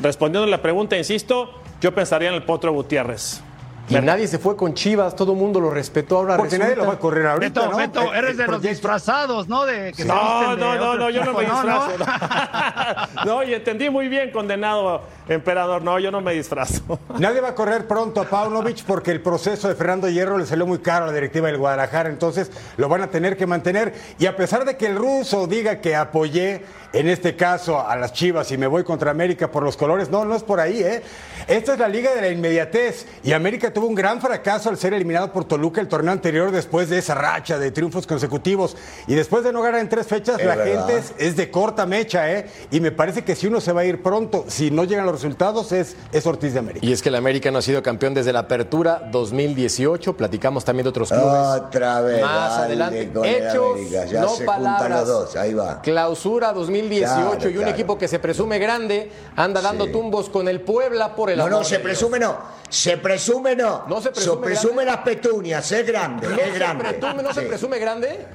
[0.00, 3.42] respondiendo la pregunta, insisto, yo pensaría en el potro Gutiérrez.
[3.88, 6.18] Y nadie se fue con Chivas, todo el mundo lo respetó.
[6.18, 7.76] Ahora Porque nadie lo va a correr ahorita, Beto, ¿no?
[7.76, 9.66] Beto, eres de los disfrazados, ¿no?
[9.66, 11.90] De que No, de no, no, no, yo no me disfrazo.
[11.98, 15.82] No, No, y entendí muy bien, condenado emperador.
[15.82, 16.98] No, yo no me disfrazo.
[17.18, 20.66] Nadie va a correr pronto a Paunovic porque el proceso de Fernando Hierro le salió
[20.66, 23.94] muy caro a la directiva del Guadalajara, entonces lo van a tener que mantener.
[24.18, 28.12] Y a pesar de que el ruso diga que apoyé, en este caso, a las
[28.12, 31.02] Chivas y me voy contra América por los colores, no, no es por ahí, ¿eh?
[31.48, 34.94] Esta es la liga de la inmediatez y América tuvo un gran fracaso al ser
[34.94, 38.76] eliminado por Toluca el torneo anterior después de esa racha de triunfos consecutivos.
[39.06, 40.86] Y después de no ganar en tres fechas, Es la verdad.
[40.86, 42.46] gente es, es de corta mecha, ¿eh?
[42.70, 45.14] Y me parece que si uno se va a ir pronto, si no llegan los
[45.16, 46.86] resultados, es, es Ortiz de América.
[46.86, 50.16] Y es que el América no ha sido campeón desde la apertura 2018.
[50.16, 51.26] Platicamos también de otros clubes.
[51.66, 52.20] Otra vez.
[52.22, 53.10] Más adelante.
[53.24, 54.90] Hechos, América, Ya no se palabras.
[54.90, 55.36] los dos.
[55.36, 55.80] Ahí va.
[55.82, 57.70] Clausura 2018 Claro, y un claro.
[57.70, 61.58] equipo que se presume grande anda dando tumbos con el Puebla por el No, amor
[61.58, 61.84] no, se de Dios.
[61.90, 62.38] presume no.
[62.68, 63.84] Se presume no.
[63.88, 65.70] No se presume presume las petunias.
[65.72, 66.28] Es grande.
[66.28, 66.84] ¿No es se grande.
[66.84, 68.26] presume- ¿No se presume grande?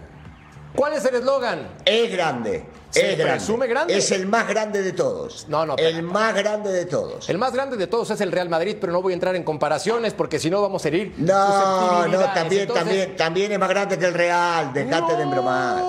[0.76, 1.68] ¿Cuál es el eslogan?
[1.86, 2.66] Es grande.
[2.90, 3.34] ¿Se es grande.
[3.36, 3.98] presume grande?
[3.98, 5.46] Es el más grande de todos.
[5.50, 7.30] No, no, El más grande de todos.
[7.30, 9.44] El más grande de todos es el Real Madrid, pero no voy a entrar en
[9.44, 13.70] comparaciones porque si no vamos a herir No, no, también, Entonces, también, también es más
[13.70, 14.72] grande que el Real.
[14.74, 15.84] Dejate de embromar.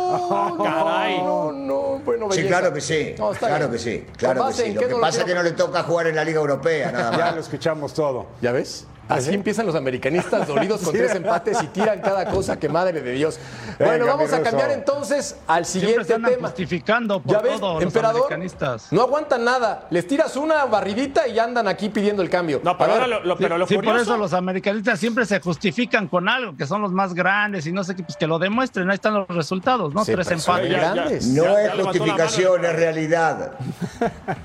[0.63, 1.19] Caray.
[1.19, 2.59] No, no, bueno, Sí, belleza.
[2.59, 3.15] claro que sí.
[3.19, 3.71] No, claro bien.
[3.73, 3.99] que sí.
[4.07, 4.73] ¿Con Claro que sí.
[4.73, 7.11] Lo que no pasa es que no le toca jugar en la Liga Europea, nada
[7.13, 7.35] Ya más.
[7.35, 8.27] lo escuchamos todo.
[8.41, 8.87] ¿Ya ves?
[9.09, 10.99] Así empiezan los americanistas dolidos con Sí.
[10.99, 13.39] tres empates y tiran cada cosa que madre de Dios.
[13.79, 16.29] Venga, bueno, vamos a cambiar entonces al siguiente tema.
[16.49, 18.17] justificando por ¿Ya ves, todo los emperador?
[18.27, 18.93] americanistas.
[18.93, 19.87] No aguantan nada.
[19.91, 22.61] Les tiras una barridita y ya andan aquí pidiendo el cambio.
[22.63, 26.09] No, pero ahora lo, lo- pero lo sí, por eso los americanistas siempre se justifican
[26.09, 28.89] con algo, que son los más grandes y no sé qué, pues que lo demuestren.
[28.91, 30.05] Ahí están los resultados, ¿no?
[30.05, 30.71] Sí, Tres empates.
[30.71, 30.95] ya-.
[30.95, 33.53] No Ya- es justificación, es realidad.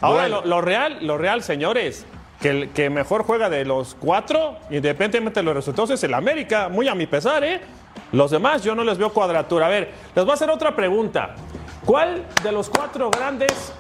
[0.02, 2.06] Ahora, lo, lo real, lo real, señores,
[2.44, 6.68] que el que mejor juega de los cuatro, independientemente de los resultados, es el América,
[6.70, 7.62] muy a mi pesar, ¿eh?
[8.12, 9.66] Los demás yo no les veo cuadratura.
[9.68, 11.36] A ver, les voy a hacer otra pregunta.
[11.86, 13.74] ¿Cuál de los cuatro grandes...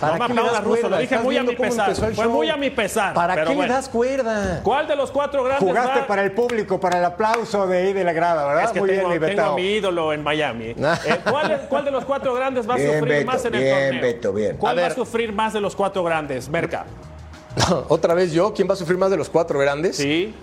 [0.00, 0.88] ¿Para no me qué aplaudas, das cuerda?
[0.88, 1.94] lo dije ¿Estás muy a mi pesar.
[2.16, 3.14] Fue muy a mi pesar.
[3.14, 3.68] ¿Para pero qué bueno.
[3.68, 4.60] le das cuerda?
[4.64, 7.92] ¿Cuál de los cuatro grandes Jugaste va- para el público, para el aplauso de ahí
[7.92, 8.64] de la grada, ¿verdad?
[8.64, 10.64] Es que Muy tengo, bien, tengo a mi ídolo en Miami.
[10.70, 10.76] Eh,
[11.30, 13.78] ¿cuál, cuál de los cuatro grandes va a Bien, sufrir Beto, más en el bien,
[13.84, 14.02] torneo?
[14.02, 14.56] Beto, bien.
[14.56, 16.48] ¿Cuál A va a sufrir más de los cuatro grandes?
[16.48, 16.84] Merca.
[17.88, 19.96] Otra vez yo, ¿quién va a sufrir más de los cuatro grandes?
[19.96, 20.34] Sí.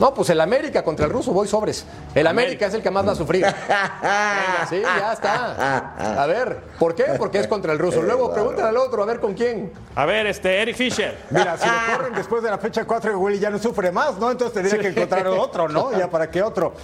[0.00, 1.84] No, pues el América contra el ruso, voy sobres.
[2.14, 3.42] El América es el que más va a sufrir.
[4.02, 6.22] Venga, sí, ya está.
[6.22, 7.04] A ver, ¿por qué?
[7.18, 8.00] Porque es contra el ruso.
[8.00, 9.72] Luego pregúntale al otro, a ver con quién.
[9.96, 11.18] A ver, este, Eric Fisher.
[11.30, 14.30] Mira, si lo corren después de la fecha 4, Willy ya no sufre más, ¿no?
[14.30, 15.90] Entonces tendría que encontrar otro, ¿no?
[15.98, 16.74] Ya para qué otro.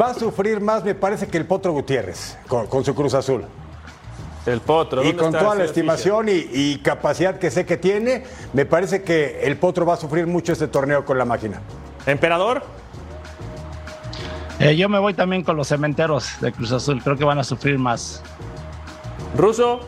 [0.00, 3.44] Va a sufrir más, me parece, que el Potro Gutiérrez, con, con su Cruz Azul.
[4.50, 5.02] El Potro.
[5.02, 9.02] Y ¿dónde con toda la estimación y, y capacidad que sé que tiene, me parece
[9.02, 11.60] que el Potro va a sufrir mucho este torneo con la máquina.
[12.06, 12.62] Emperador.
[14.58, 17.02] Eh, yo me voy también con los cementeros de Cruz Azul.
[17.02, 18.22] Creo que van a sufrir más.
[19.36, 19.80] Ruso.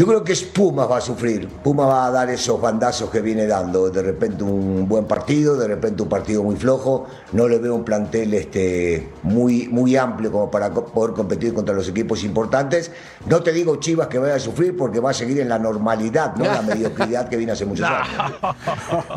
[0.00, 1.46] Yo creo que Pumas va a sufrir.
[1.46, 3.90] Pumas va a dar esos bandazos que viene dando.
[3.90, 7.06] De repente un buen partido, de repente un partido muy flojo.
[7.32, 11.86] No le veo un plantel este, muy, muy amplio como para poder competir contra los
[11.86, 12.90] equipos importantes.
[13.26, 16.34] No te digo Chivas que vaya a sufrir porque va a seguir en la normalidad,
[16.34, 18.08] no la mediocridad que viene hace muchos años.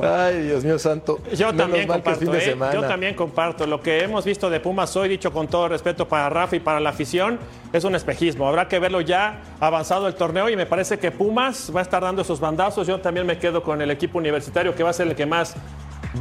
[0.04, 1.22] Ay, Dios mío santo.
[1.34, 2.58] Yo Menos también comparto, fin de ¿eh?
[2.74, 3.66] Yo también comparto.
[3.68, 6.82] Lo que hemos visto de Pumas hoy, dicho con todo respeto para Rafa y para
[6.82, 7.40] la afición,
[7.74, 8.48] es un espejismo.
[8.48, 12.04] Habrá que verlo ya avanzado el torneo y me parece que Pumas va a estar
[12.04, 12.86] dando esos bandazos.
[12.86, 15.56] Yo también me quedo con el equipo universitario que va a ser el que más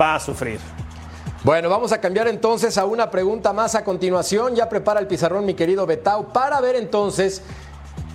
[0.01, 0.59] va a sufrir.
[1.45, 4.55] Bueno, vamos a cambiar entonces a una pregunta más a continuación.
[4.55, 7.43] Ya prepara el pizarrón, mi querido Betao, para ver entonces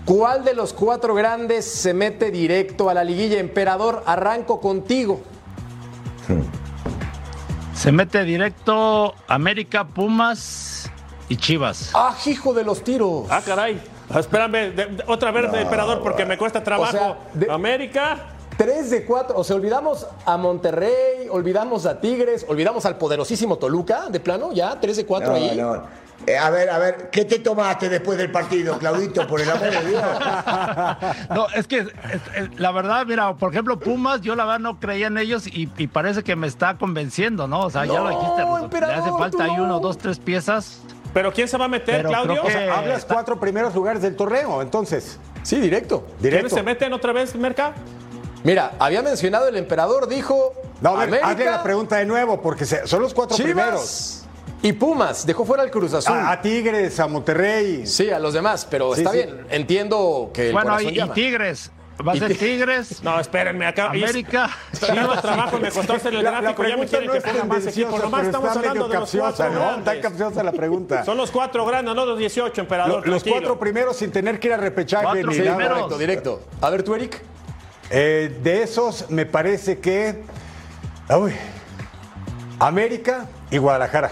[0.05, 3.37] cuál de los cuatro grandes se mete directo a la liguilla.
[3.39, 5.21] Emperador, arranco contigo.
[7.75, 10.89] Se mete directo América, Pumas
[11.29, 11.91] y Chivas.
[11.93, 13.25] ¡Ah, hijo de los tiros!
[13.29, 13.81] Ah, caray.
[14.15, 16.95] Espérame, de- de- otra vez, de emperador, porque me cuesta trabajo.
[16.95, 18.17] O sea, de- América.
[18.57, 19.37] Tres de cuatro.
[19.37, 24.79] O sea, olvidamos a Monterrey, olvidamos a Tigres, olvidamos al poderosísimo Toluca, de plano, ya,
[24.79, 25.55] tres de cuatro No, ahí.
[25.55, 25.83] no.
[26.25, 29.69] Eh, a ver, a ver, ¿qué te tomaste después del partido, Claudito, por el amor
[29.69, 30.01] de Dios?
[31.29, 31.87] No, es que es-
[32.35, 35.69] es- la verdad, mira, por ejemplo, Pumas, yo la verdad no creía en ellos y,
[35.77, 37.61] y parece que me está convenciendo, ¿no?
[37.61, 39.63] O sea, ya lo dijiste, Russo, le hace falta no.
[39.65, 40.81] uno, dos, tres piezas.
[41.17, 42.31] ¿Pero quién se va a meter, Pero Claudio?
[42.33, 45.17] creo que- O sea, Hablas cuatro primeros lugares del torneo, entonces.
[45.43, 46.05] Sí, directo.
[46.19, 46.47] Directo.
[46.47, 47.73] ¿Quiénes se meten otra vez, Merca?
[48.43, 52.41] Mira, había mencionado el emperador, dijo No, a ver, hazle América, la pregunta de nuevo,
[52.41, 54.23] porque son los cuatro primeros.
[54.61, 55.25] Y Pumas.
[55.25, 56.15] Dejó fuera el Cruz Azul.
[56.17, 57.85] A, a Tigres, a Monterrey.
[57.85, 59.17] Sí, a los demás, pero Sí, está sí.
[59.17, 59.45] bien.
[59.49, 61.09] Entiendo que el bueno, corazón y.
[61.13, 61.71] Tigres.
[62.05, 63.03] Va a ser ti- Tigres.
[63.03, 63.87] No, espérenme, acá.
[63.89, 64.49] América.
[64.79, 67.43] Tanto trabajo me costó hacer el La- la gráfico, ya me quieren no que ponga
[67.45, 68.01] más equipos.
[68.03, 69.59] Nomás estamos hablando de los capciosa, cuatro ¿no?
[69.59, 69.93] grandes.
[69.95, 71.03] Está capciosa la pregunta.
[71.05, 73.05] Son los cuatro grandes, no los 18, emperador.
[73.05, 75.69] Lo- los cuatro primeros sin tener que ir a repechaje Cuatro ni nada.
[75.69, 76.41] correcto, directo.
[76.61, 77.21] A ver tú, Eric.
[77.89, 80.23] Eh, de esos, me parece que.
[81.09, 81.33] Uy,
[82.59, 84.11] América y Guadalajara.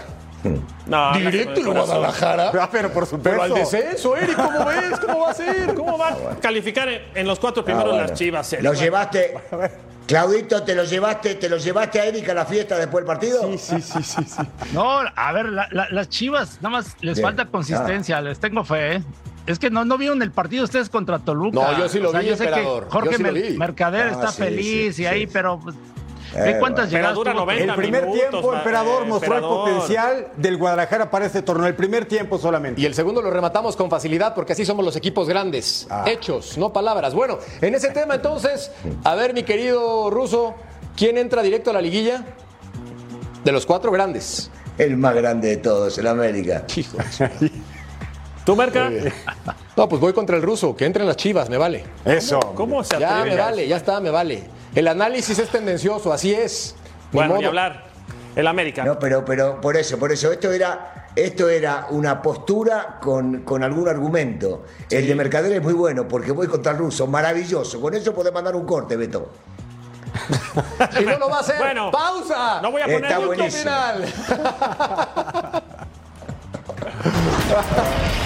[0.86, 2.52] No, Directo no, Guadalajara.
[2.60, 3.30] Ah, pero por supuesto.
[3.30, 5.00] Pero al descenso, Eric, ¿cómo ves?
[5.04, 5.74] ¿Cómo va a ser?
[5.74, 8.08] ¿Cómo va a calificar en, los cuatro primeros Ah, bueno.
[8.08, 8.52] las chivas?
[8.52, 8.64] Eric?
[8.64, 9.34] ¿Lo llevaste?
[10.06, 13.42] Claudito, ¿te lo llevaste, te lo llevaste a Erika a la fiesta después del partido?
[13.42, 14.24] Sí, sí, sí, sí.
[14.24, 14.42] sí.
[14.72, 17.26] No, a ver, la- la- las chivas, nada más les Bien.
[17.26, 19.02] falta consistencia, les tengo fe, ¿eh?
[19.48, 21.58] Es que no, no vieron el partido ustedes contra Toluca.
[21.60, 23.58] No, yo sí lo vi, yo sé que Jorge sí lo Mer- vi.
[23.58, 25.30] Mercader Ah, está sí, feliz sí, y ahí, sí.
[25.32, 25.74] pero pues,
[26.36, 29.32] Eh, ve cuántas llegadas dura tuvo 90 El primer minutos, tiempo, ma- emperador, eh, mostró
[29.32, 29.64] el emperador.
[29.70, 31.66] potencial del Guadalajara para este torneo.
[31.66, 32.80] El primer tiempo solamente.
[32.80, 35.86] Y el segundo lo rematamos con facilidad porque así somos los equipos grandes.
[35.90, 36.04] Ah.
[36.06, 37.14] Hechos, no palabras.
[37.14, 38.70] Bueno, en ese tema entonces,
[39.04, 40.54] a ver, mi querido Ruso,
[40.96, 42.24] ¿quién entra directo a la liguilla?
[43.44, 44.50] De los cuatro grandes.
[44.78, 46.64] El más grande de todos, el América.
[48.44, 48.90] ¿Tú, Merca?
[49.76, 51.84] No, pues voy contra el ruso, que entren las chivas, me vale.
[52.04, 52.38] Eso.
[52.54, 53.34] ¿Cómo se Ya atreve?
[53.36, 54.44] me a- vale, ya está, me vale.
[54.76, 56.76] El análisis es tendencioso, así es.
[57.10, 57.48] Ni Bueno, ni modo.
[57.48, 57.84] hablar.
[58.36, 58.84] El América.
[58.84, 63.64] No, pero, pero por eso, por eso, esto era, esto era una postura con, con
[63.64, 64.66] algún argumento.
[64.90, 67.80] El de Mercader es muy bueno porque voy contra el ruso, maravilloso.
[67.80, 69.30] Con eso podés mandar un corte, Beto.
[71.00, 71.56] Y no lo va a hacer.
[71.58, 72.60] Bueno, ¡Pausa!
[72.62, 73.62] no voy a poner Está Punto buenísimo.
[73.62, 74.12] final.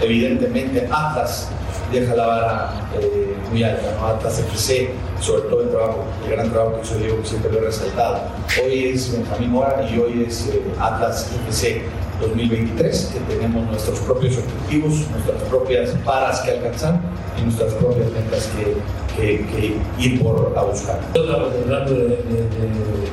[0.00, 1.48] Evidentemente Atlas
[1.92, 2.70] deja la vara
[3.00, 4.06] eh, muy alta, ¿no?
[4.06, 4.90] Atlas FC,
[5.20, 8.18] sobre todo el trabajo, el gran trabajo que hizo Diego, que siempre lo he resaltado.
[8.64, 11.82] Hoy es Benjamín Mora y hoy es eh, Atlas FC
[12.20, 17.00] 2023, que tenemos nuestros propios objetivos, nuestras propias paras que alcanzar
[17.38, 18.76] y nuestras propias metas que,
[19.16, 21.00] que- que ir por a buscar.
[21.14, 23.10] Estamos tratando de, de- de-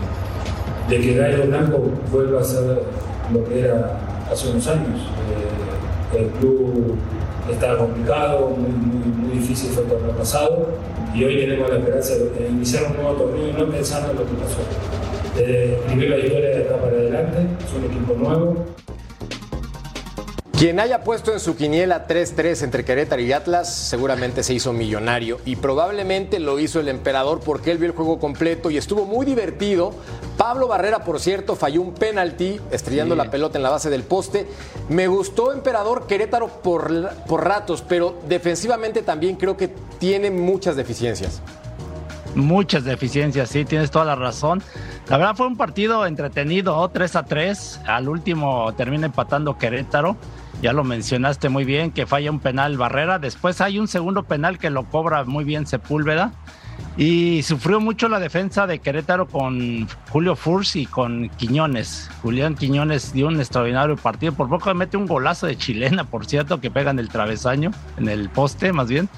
[0.97, 2.81] de que Gallo Blanco vuelva a ser
[3.33, 3.99] lo que era
[4.31, 4.99] hace unos años.
[4.99, 5.46] Eh,
[6.15, 6.95] el club
[7.51, 10.67] estaba complicado, muy, muy, muy difícil fue el torneo pasado
[11.13, 14.33] y hoy tenemos la esperanza de iniciar un nuevo torneo no pensando en lo que
[14.33, 14.59] pasó.
[15.35, 18.65] De escribir la historia de acá para adelante, es un equipo nuevo.
[20.57, 25.37] Quien haya puesto en su quiniela 3-3 entre Querétaro y Atlas seguramente se hizo millonario
[25.45, 29.23] y probablemente lo hizo el emperador porque él vio el juego completo y estuvo muy
[29.23, 29.93] divertido.
[30.35, 33.19] Pablo Barrera, por cierto, falló un penalti estrellando Sí.
[33.19, 34.47] la pelota en la base del poste.
[34.89, 39.67] Me gustó emperador Querétaro por, por ratos, pero defensivamente también creo que
[39.99, 41.39] tiene muchas deficiencias.
[42.33, 44.63] Muchas deficiencias, sí, tienes toda la razón.
[45.07, 47.79] La verdad fue un partido entretenido, 3 a 3.
[47.85, 50.17] Al último termina empatando Querétaro.
[50.61, 53.19] Ya lo mencionaste muy bien, que falla un penal Barrera.
[53.19, 56.31] Después hay un segundo penal que lo cobra muy bien Sepúlveda.
[56.95, 62.09] Y sufrió mucho la defensa de Querétaro con Julio Furs y con Quiñones.
[62.23, 64.33] Julián Quiñones dio un extraordinario partido.
[64.33, 68.09] Por poco mete un golazo de chilena, por cierto, que pega en el travesaño, en
[68.09, 69.09] el poste más bien.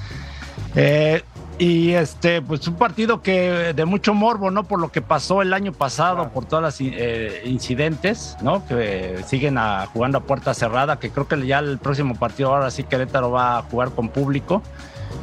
[0.75, 1.23] Eh,
[1.59, 4.63] y este, pues un partido que de mucho morbo, ¿no?
[4.63, 8.65] Por lo que pasó el año pasado, por todas las eh, incidentes, ¿no?
[8.65, 12.71] Que siguen a- jugando a puerta cerrada, que creo que ya el próximo partido ahora
[12.71, 14.63] sí Querétaro va a jugar con público.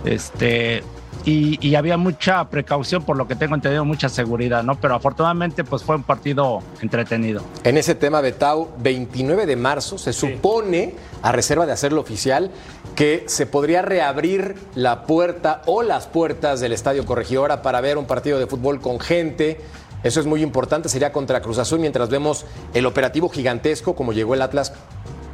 [0.04, 0.84] Este,
[1.26, 4.80] y, y había mucha precaución, por lo que tengo entendido, mucha seguridad, ¿no?
[4.80, 7.42] Pero afortunadamente, pues fue un partido entretenido.
[7.64, 12.52] En ese tema, Betau, 29 de marzo se supone, a reserva de hacerlo oficial,
[12.94, 18.06] que se podría reabrir la puerta o las puertas del Estadio Corregidora para ver un
[18.06, 19.60] partido de fútbol con gente.
[20.04, 24.34] Eso es muy importante, sería contra Cruz Azul mientras vemos el operativo gigantesco como llegó
[24.34, 24.72] el Atlas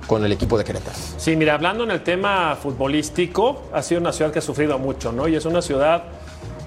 [0.06, 0.96] con el equipo de Querétaro.
[1.16, 5.12] Sí, mira, hablando en el tema futbolístico, ha sido una ciudad que ha sufrido mucho,
[5.12, 5.28] ¿no?
[5.28, 6.04] Y es una ciudad,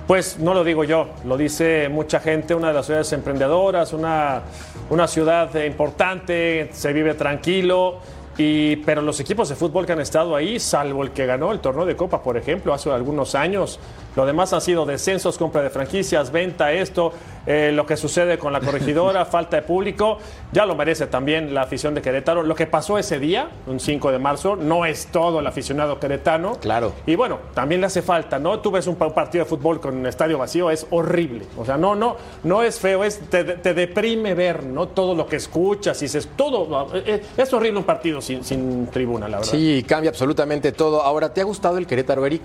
[0.07, 4.41] pues no lo digo yo, lo dice mucha gente, una de las ciudades emprendedoras, una,
[4.89, 7.99] una ciudad importante, se vive tranquilo.
[8.37, 11.59] Y, pero los equipos de fútbol que han estado ahí, salvo el que ganó el
[11.59, 13.79] torneo de Copa, por ejemplo, hace algunos años,
[14.15, 17.11] lo demás han sido descensos, compra de franquicias, venta, esto,
[17.45, 20.17] eh, lo que sucede con la corregidora, falta de público.
[20.51, 22.43] Ya lo merece también la afición de Querétaro.
[22.43, 26.55] Lo que pasó ese día, un 5 de marzo, no es todo el aficionado queretano.
[26.59, 26.93] Claro.
[27.05, 28.59] Y bueno, también le hace falta, ¿no?
[28.59, 31.45] Tú ves un pa- partido de fútbol con un estadio vacío, es horrible.
[31.57, 34.87] O sea, no, no, no es feo, es, te, te deprime ver, ¿no?
[34.87, 36.87] Todo lo que escuchas y dices, todo.
[36.95, 39.51] eh, Es horrible un partido sin, sin tribuna, la verdad.
[39.51, 41.01] Sí, cambia absolutamente todo.
[41.01, 42.43] Ahora, ¿te ha gustado el Querétaro, Eric?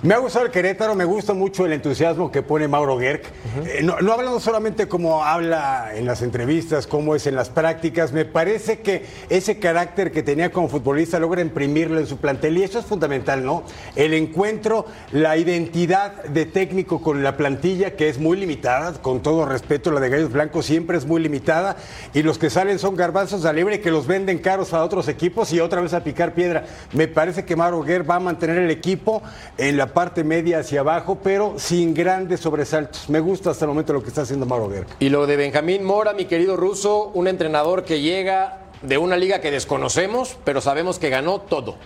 [0.00, 3.22] Me ha gustado el Querétaro, me gusta mucho el entusiasmo que pone Mauro Gerg.
[3.66, 8.12] Eh, no, no hablando solamente cómo habla en las entrevistas, cómo es en las prácticas,
[8.12, 12.62] me parece que ese carácter que tenía como futbolista logra imprimirlo en su plantel y
[12.62, 13.64] eso es fundamental, ¿no?
[13.96, 19.46] El encuentro, la identidad de técnico con la plantilla que es muy limitada, con todo
[19.46, 21.76] respeto, la de Gallos Blancos siempre es muy limitada
[22.14, 25.52] y los que salen son garbanzos de libre que los venden caros a otros equipos
[25.52, 26.66] y otra vez a picar piedra.
[26.92, 29.22] Me parece que Mauro Gerg va a mantener el equipo
[29.56, 33.08] en la parte media hacia abajo, pero sin grandes sobresaltos.
[33.08, 34.86] Me gusta hasta el momento lo que está haciendo Mauro Gerg.
[34.98, 39.40] Y lo de Benjamín Mora, mi querido ruso, un entrenador que llega de una liga
[39.40, 41.76] que desconocemos, pero sabemos que ganó todo.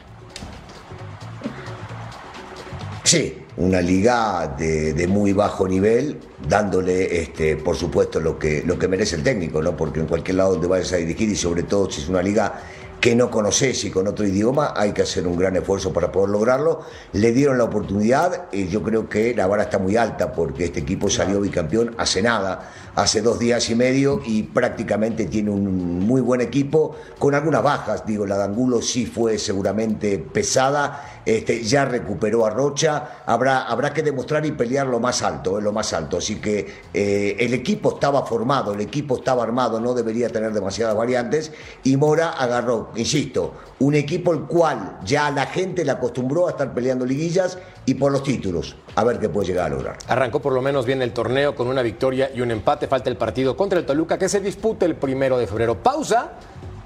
[3.04, 8.78] Sí, una liga de, de muy bajo nivel, dándole, este, por supuesto, lo que, lo
[8.78, 9.76] que merece el técnico, ¿no?
[9.76, 12.62] Porque en cualquier lado donde vayas a dirigir, y sobre todo si es una liga
[13.02, 16.30] que no conoces y con otro idioma, hay que hacer un gran esfuerzo para poder
[16.30, 16.82] lograrlo.
[17.12, 20.78] Le dieron la oportunidad y yo creo que la vara está muy alta porque este
[20.78, 26.20] equipo salió bicampeón hace nada, hace dos días y medio y prácticamente tiene un muy
[26.20, 28.06] buen equipo con algunas bajas.
[28.06, 33.92] Digo, la de Angulo sí fue seguramente pesada, este, ya recuperó a Rocha, habrá, habrá
[33.92, 36.18] que demostrar y pelear lo más alto, eh, lo más alto.
[36.18, 40.96] Así que eh, el equipo estaba formado, el equipo estaba armado, no debería tener demasiadas
[40.96, 41.52] variantes
[41.84, 46.72] y Mora agarró, insisto, un equipo el cual ya la gente le acostumbró a estar
[46.72, 49.98] peleando liguillas y por los títulos, a ver qué puede llegar a lograr.
[50.08, 52.86] Arrancó por lo menos bien el torneo con una victoria y un empate.
[52.86, 55.82] Falta el partido contra el Toluca que se disputa el primero de febrero.
[55.82, 56.32] Pausa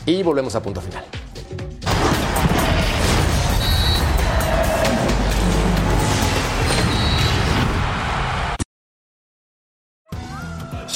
[0.06, 1.04] y volvemos a punto final.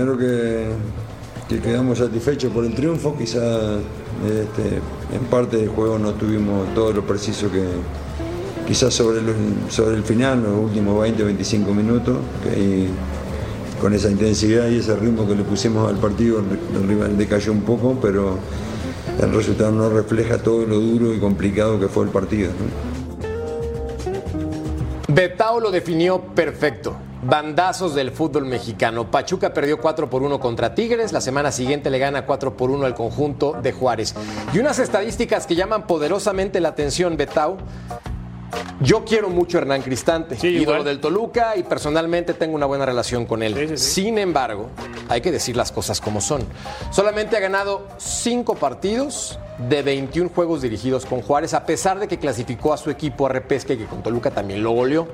[0.00, 0.70] Primero que,
[1.48, 3.74] que quedamos satisfechos por el triunfo, quizá
[4.24, 4.80] este,
[5.14, 7.64] en parte del juego no tuvimos todo lo preciso que
[8.66, 9.20] quizás sobre
[9.68, 12.86] sobre el final, los últimos 20 o 25 minutos, que
[13.80, 17.62] con esa intensidad y ese ritmo que le pusimos al partido, el rival decayó un
[17.62, 18.38] poco, pero
[19.20, 22.52] el resultado no refleja todo lo duro y complicado que fue el partido.
[25.08, 27.09] Betao lo definió perfecto.
[27.22, 29.10] Bandazos del fútbol mexicano.
[29.10, 31.12] Pachuca perdió 4 por 1 contra Tigres.
[31.12, 34.14] La semana siguiente le gana 4 por 1 al conjunto de Juárez.
[34.54, 37.58] Y unas estadísticas que llaman poderosamente la atención, Betao.
[38.80, 40.84] Yo quiero mucho a Hernán Cristante, ídolo igual.
[40.84, 43.76] del Toluca y personalmente tengo una buena relación con él.
[43.78, 44.70] Sin embargo,
[45.10, 46.42] hay que decir las cosas como son.
[46.90, 49.38] Solamente ha ganado 5 partidos
[49.68, 53.28] de 21 juegos dirigidos con Juárez, a pesar de que clasificó a su equipo a
[53.28, 55.08] repesca y que con Toluca también lo goleó.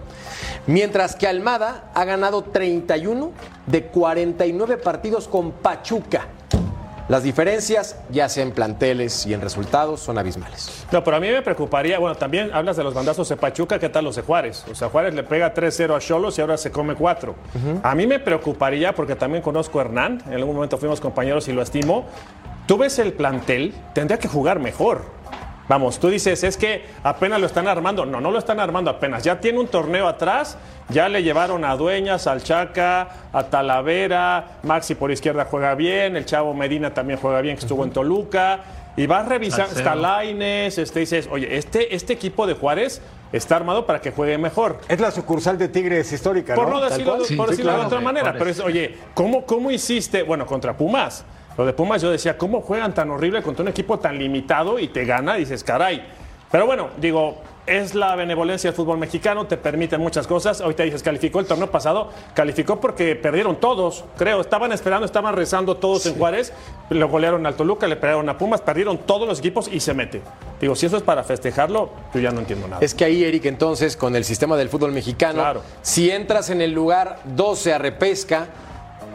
[0.66, 3.32] Mientras que Almada ha ganado 31
[3.66, 6.28] de 49 partidos con Pachuca.
[7.08, 10.84] Las diferencias, ya sea en planteles y en resultados, son abismales.
[10.90, 13.88] No, pero a mí me preocuparía, bueno, también hablas de los bandazos de Pachuca, ¿qué
[13.88, 14.64] tal los de Juárez?
[14.68, 17.34] O sea, Juárez le pega 3-0 a Cholos y ahora se come 4.
[17.84, 21.52] A mí me preocuparía, porque también conozco a Hernán, en algún momento fuimos compañeros y
[21.52, 22.06] lo estimo.
[22.66, 25.02] Tú ves el plantel, tendría que jugar mejor.
[25.68, 28.06] Vamos, tú dices, es que apenas lo están armando.
[28.06, 29.24] No, no lo están armando apenas.
[29.24, 30.56] Ya tiene un torneo atrás,
[30.90, 36.24] ya le llevaron a Dueñas, al Chaca, a Talavera, Maxi por izquierda juega bien, el
[36.24, 38.60] Chavo Medina también juega bien, que estuvo en Toluca.
[38.96, 43.02] Y vas revisando, está Laines, este, dices, oye, este, este equipo de Juárez
[43.32, 44.80] está armado para que juegue mejor.
[44.88, 46.74] Es la sucursal de Tigres histórica, Por ¿no?
[46.74, 47.36] no Tal decirlo, cual.
[47.36, 47.80] por Sí, decirlo claro.
[47.82, 50.22] de otra manera, pero es, oye, ¿cómo, ¿cómo hiciste?
[50.22, 51.24] Bueno, contra Pumas.
[51.56, 54.88] Lo de Pumas yo decía, ¿cómo juegan tan horrible contra un equipo tan limitado y
[54.88, 55.34] te gana?
[55.34, 56.06] Dices, caray.
[56.50, 60.60] Pero bueno, digo, es la benevolencia del fútbol mexicano, te permite muchas cosas.
[60.60, 64.40] Ahorita dices, calificó el torneo pasado, calificó porque perdieron todos, creo.
[64.40, 66.52] Estaban esperando, estaban rezando todos en Juárez,
[66.90, 70.22] lo golearon al Toluca, le pegaron a Pumas, perdieron todos los equipos y se mete.
[70.60, 72.80] Digo, si eso es para festejarlo, yo ya no entiendo nada.
[72.82, 75.42] Es que ahí, Eric, entonces, con el sistema del fútbol mexicano,
[75.82, 78.46] si entras en el lugar 12 a repesca,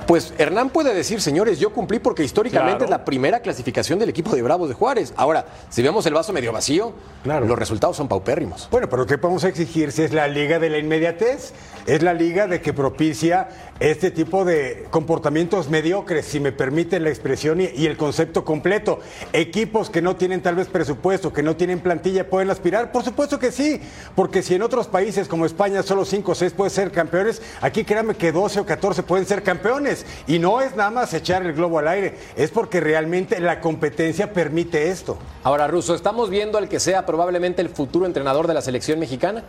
[0.07, 2.83] pues Hernán puede decir, señores, yo cumplí porque históricamente Claro.
[2.85, 5.13] es la primera clasificación del equipo de Bravos de Juárez.
[5.15, 6.93] Ahora, si vemos el vaso medio vacío,
[7.23, 8.67] los resultados son paupérrimos.
[8.71, 11.53] Bueno, pero ¿qué podemos exigir si es la liga de la inmediatez?
[11.87, 13.49] Es la liga de que propicia
[13.79, 18.99] este tipo de comportamientos mediocres, si me permiten la expresión y, y el concepto completo.
[19.33, 22.91] Equipos que no tienen tal vez presupuesto, que no tienen plantilla, ¿pueden aspirar?
[22.91, 23.81] Por supuesto que sí,
[24.15, 27.83] porque si en otros países como España solo 5 o 6 pueden ser campeones, aquí
[27.83, 29.90] créanme que 12 o 14 pueden ser campeones.
[30.27, 34.33] Y no es nada más echar el globo al aire, es porque realmente la competencia
[34.33, 35.17] permite esto.
[35.43, 39.43] Ahora, Russo, ¿estamos viendo al que sea probablemente el futuro entrenador de la selección mexicana?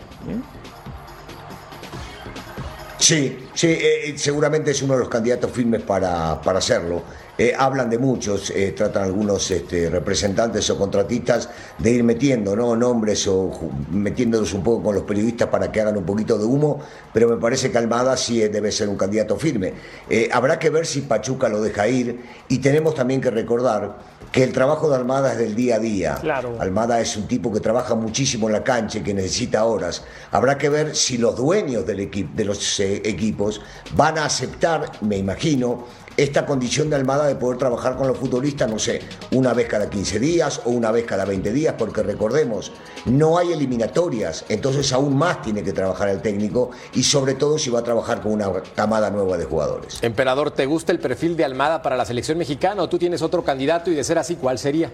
[2.99, 7.03] Sí, sí, eh, seguramente es uno de los candidatos firmes para, para hacerlo.
[7.43, 12.76] Eh, hablan de muchos, eh, tratan algunos este, representantes o contratistas de ir metiendo ¿no?
[12.76, 13.51] nombres o
[13.90, 16.78] metiéndolos un poco con los periodistas para que hagan un poquito de humo,
[17.12, 19.72] pero me parece que Almada sí eh, debe ser un candidato firme.
[20.09, 23.99] Eh, habrá que ver si Pachuca lo deja ir y tenemos también que recordar
[24.30, 26.18] que el trabajo de Almada es del día a día.
[26.20, 26.55] Claro.
[26.61, 30.05] Almada es un tipo que trabaja muchísimo en la cancha y que necesita horas.
[30.30, 33.61] Habrá que ver si los dueños del equi- de los equipos
[33.97, 35.84] van a aceptar, me imagino,
[36.16, 39.00] esta condición de Almada de poder trabajar con los futbolistas, no sé,
[39.30, 42.72] una vez cada 15 días o una vez cada 20 días, porque recordemos,
[43.06, 47.70] no hay eliminatorias, entonces aún más tiene que trabajar el técnico y sobre todo si
[47.70, 50.02] va a trabajar con una camada nueva de jugadores.
[50.02, 53.44] Emperador, ¿te gusta el perfil de Almada para la selección mexicana o tú tienes otro
[53.44, 54.90] candidato y de ser así, ¿cuál sería?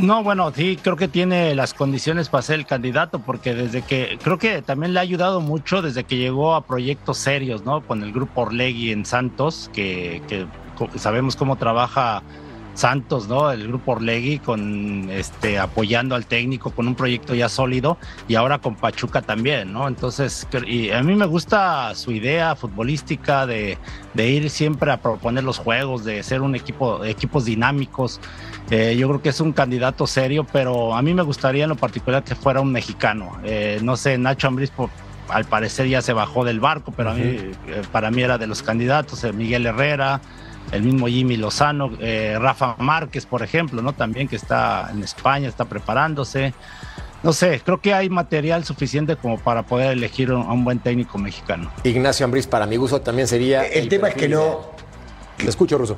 [0.00, 4.16] No, bueno, sí, creo que tiene las condiciones para ser el candidato, porque desde que,
[4.22, 7.80] creo que también le ha ayudado mucho desde que llegó a proyectos serios, ¿no?
[7.82, 10.46] Con el grupo Orlegui en Santos, que, que
[10.96, 12.22] sabemos cómo trabaja
[12.78, 13.50] Santos, ¿no?
[13.50, 17.98] El grupo Orlegui con este apoyando al técnico con un proyecto ya sólido
[18.28, 19.88] y ahora con Pachuca también, ¿no?
[19.88, 23.78] Entonces, y a mí me gusta su idea futbolística de,
[24.14, 28.20] de ir siempre a proponer los juegos, de ser un equipo, equipos dinámicos.
[28.70, 31.76] Eh, yo creo que es un candidato serio, pero a mí me gustaría en lo
[31.76, 33.38] particular que fuera un mexicano.
[33.42, 34.90] Eh, no sé, Nacho Ambriz por-
[35.28, 37.52] al parecer ya se bajó del barco, pero a mí, eh,
[37.92, 40.20] para mí era de los candidatos, Miguel Herrera,
[40.72, 43.92] el mismo Jimmy Lozano, eh, Rafa Márquez, por ejemplo, ¿no?
[43.92, 46.52] También que está en España, está preparándose.
[47.22, 51.18] No sé, creo que hay material suficiente como para poder elegir a un buen técnico
[51.18, 51.70] mexicano.
[51.82, 53.64] Ignacio Ambriz, para mi gusto, también sería.
[53.64, 54.70] El tema es que no-
[55.36, 55.96] Te escucho, Russo.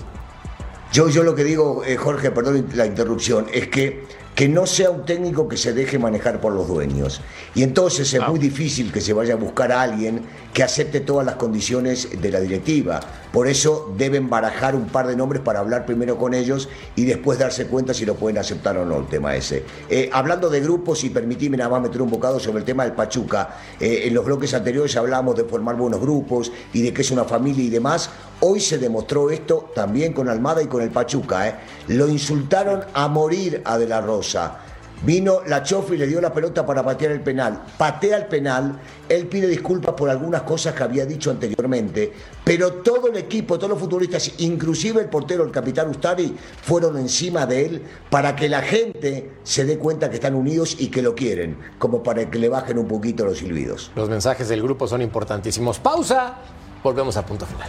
[0.93, 4.05] Yo, yo lo que digo, eh, Jorge, perdón la interrupción, es que,
[4.35, 7.21] que no sea un técnico que se deje manejar por los dueños.
[7.55, 10.23] Y entonces es muy difícil que se vaya a buscar a alguien
[10.53, 13.01] que acepte todas las condiciones de la directiva.
[13.33, 17.39] Por eso deben barajar un par de nombres para hablar primero con ellos y después
[17.39, 19.65] darse cuenta si lo pueden aceptar o no el tema ese.
[19.89, 22.93] Eh, hablando de grupos, y permitime nada más meter un bocado sobre el tema del
[22.93, 27.11] Pachuca, eh, en los bloques anteriores hablamos de formar buenos grupos y de que es
[27.11, 28.11] una familia y demás.
[28.41, 31.49] Hoy se demostró esto también con Almada y con el Pachuca.
[31.49, 31.55] ¿eh?
[31.89, 34.70] Lo insultaron a morir a De la Rosa.
[35.03, 37.63] Vino la Chofi y le dio la pelota para patear el penal.
[37.79, 38.79] Patea el penal.
[39.09, 42.13] Él pide disculpas por algunas cosas que había dicho anteriormente.
[42.45, 47.47] Pero todo el equipo, todos los futbolistas, inclusive el portero, el capitán Ustari, fueron encima
[47.47, 51.15] de él para que la gente se dé cuenta que están unidos y que lo
[51.15, 51.57] quieren.
[51.79, 53.91] Como para que le bajen un poquito los silbidos.
[53.97, 55.79] Los mensajes del grupo son importantísimos.
[55.79, 56.35] Pausa.
[56.83, 57.69] Volvemos a punto final.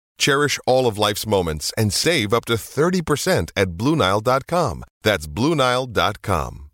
[0.21, 4.83] Cherish all of life's moments and save up to 30% at BlueNile.com.
[5.03, 6.70] That's BlueNile.com.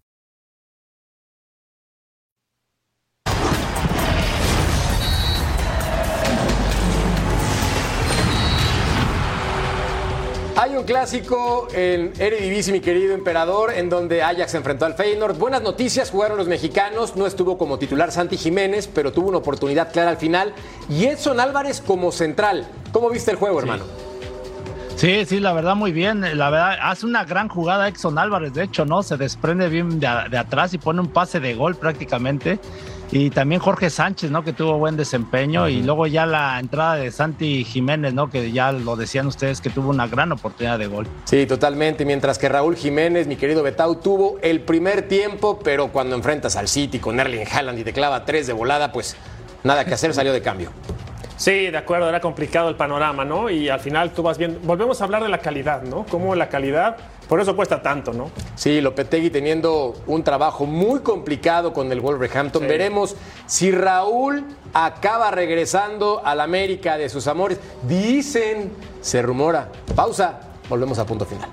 [10.59, 15.37] Hay un clásico en Eredivisie, mi querido emperador, en donde Ajax se enfrentó al Feyenoord.
[15.37, 17.15] Buenas noticias, jugaron los mexicanos.
[17.15, 20.53] No estuvo como titular Santi Jiménez, pero tuvo una oportunidad clara al final.
[20.89, 22.67] Y Edson Álvarez como central.
[22.91, 23.83] ¿Cómo viste el juego, hermano?
[24.95, 26.21] Sí, sí, la verdad muy bien.
[26.21, 29.03] La verdad, hace una gran jugada Exxon Álvarez, de hecho, ¿no?
[29.03, 32.59] Se desprende bien de, de atrás y pone un pase de gol prácticamente.
[33.11, 34.43] Y también Jorge Sánchez, ¿no?
[34.43, 35.69] Que tuvo buen desempeño.
[35.69, 38.29] Y luego ya la entrada de Santi Jiménez, ¿no?
[38.29, 41.07] Que ya lo decían ustedes que tuvo una gran oportunidad de gol.
[41.25, 42.05] Sí, totalmente.
[42.05, 46.67] Mientras que Raúl Jiménez, mi querido Betau, tuvo el primer tiempo, pero cuando enfrentas al
[46.67, 49.15] City con Erling Haaland y te clava tres de volada, pues
[49.63, 50.71] nada que hacer, salió de cambio.
[51.37, 53.49] Sí, de acuerdo, era complicado el panorama, ¿no?
[53.49, 56.03] Y al final tú vas viendo, volvemos a hablar de la calidad, ¿no?
[56.09, 56.97] Cómo la calidad,
[57.27, 58.31] por eso cuesta tanto, ¿no?
[58.55, 62.63] Sí, Lopetegui teniendo un trabajo muy complicado con el Wolverhampton.
[62.63, 62.67] Sí.
[62.67, 63.15] Veremos
[63.45, 67.59] si Raúl acaba regresando al América de sus amores.
[67.83, 68.71] Dicen,
[69.01, 69.69] se rumora.
[69.95, 71.49] Pausa, volvemos a punto final.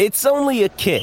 [0.00, 1.02] It's only a kick,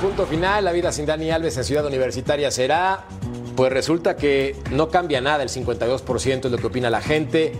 [0.00, 3.04] Punto final, la vida sin Dani Alves en Ciudad Universitaria será,
[3.54, 7.52] pues resulta que no cambia nada, el 52% es lo que opina la gente,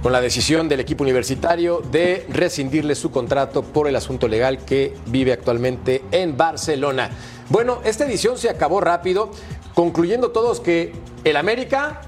[0.00, 4.94] con la decisión del equipo universitario de rescindirle su contrato por el asunto legal que
[5.06, 7.10] vive actualmente en Barcelona.
[7.48, 9.32] Bueno, esta edición se acabó rápido,
[9.74, 10.92] concluyendo todos que
[11.24, 12.02] el América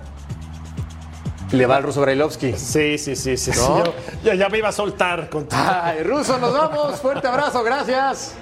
[1.51, 2.53] le va al ruso Brailovsky.
[2.57, 3.51] Sí, sí, sí, sí.
[3.57, 3.85] ¿No?
[3.85, 5.59] Yo, ya, ya me iba a soltar con todo.
[5.61, 7.01] Ay, ruso, nos vamos.
[7.01, 8.37] Fuerte abrazo, gracias.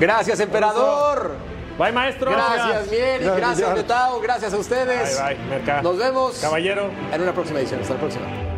[0.00, 1.36] Gracias, emperador.
[1.78, 2.30] Bye, maestro.
[2.30, 3.24] Gracias, Mieri.
[3.24, 4.20] Gracias, Betao.
[4.20, 5.20] Gracias a ustedes.
[5.20, 5.82] Bye, bye, Merca.
[5.82, 6.38] Nos vemos.
[6.38, 6.90] Caballero.
[7.12, 7.80] En una próxima edición.
[7.80, 8.53] Hasta la próxima.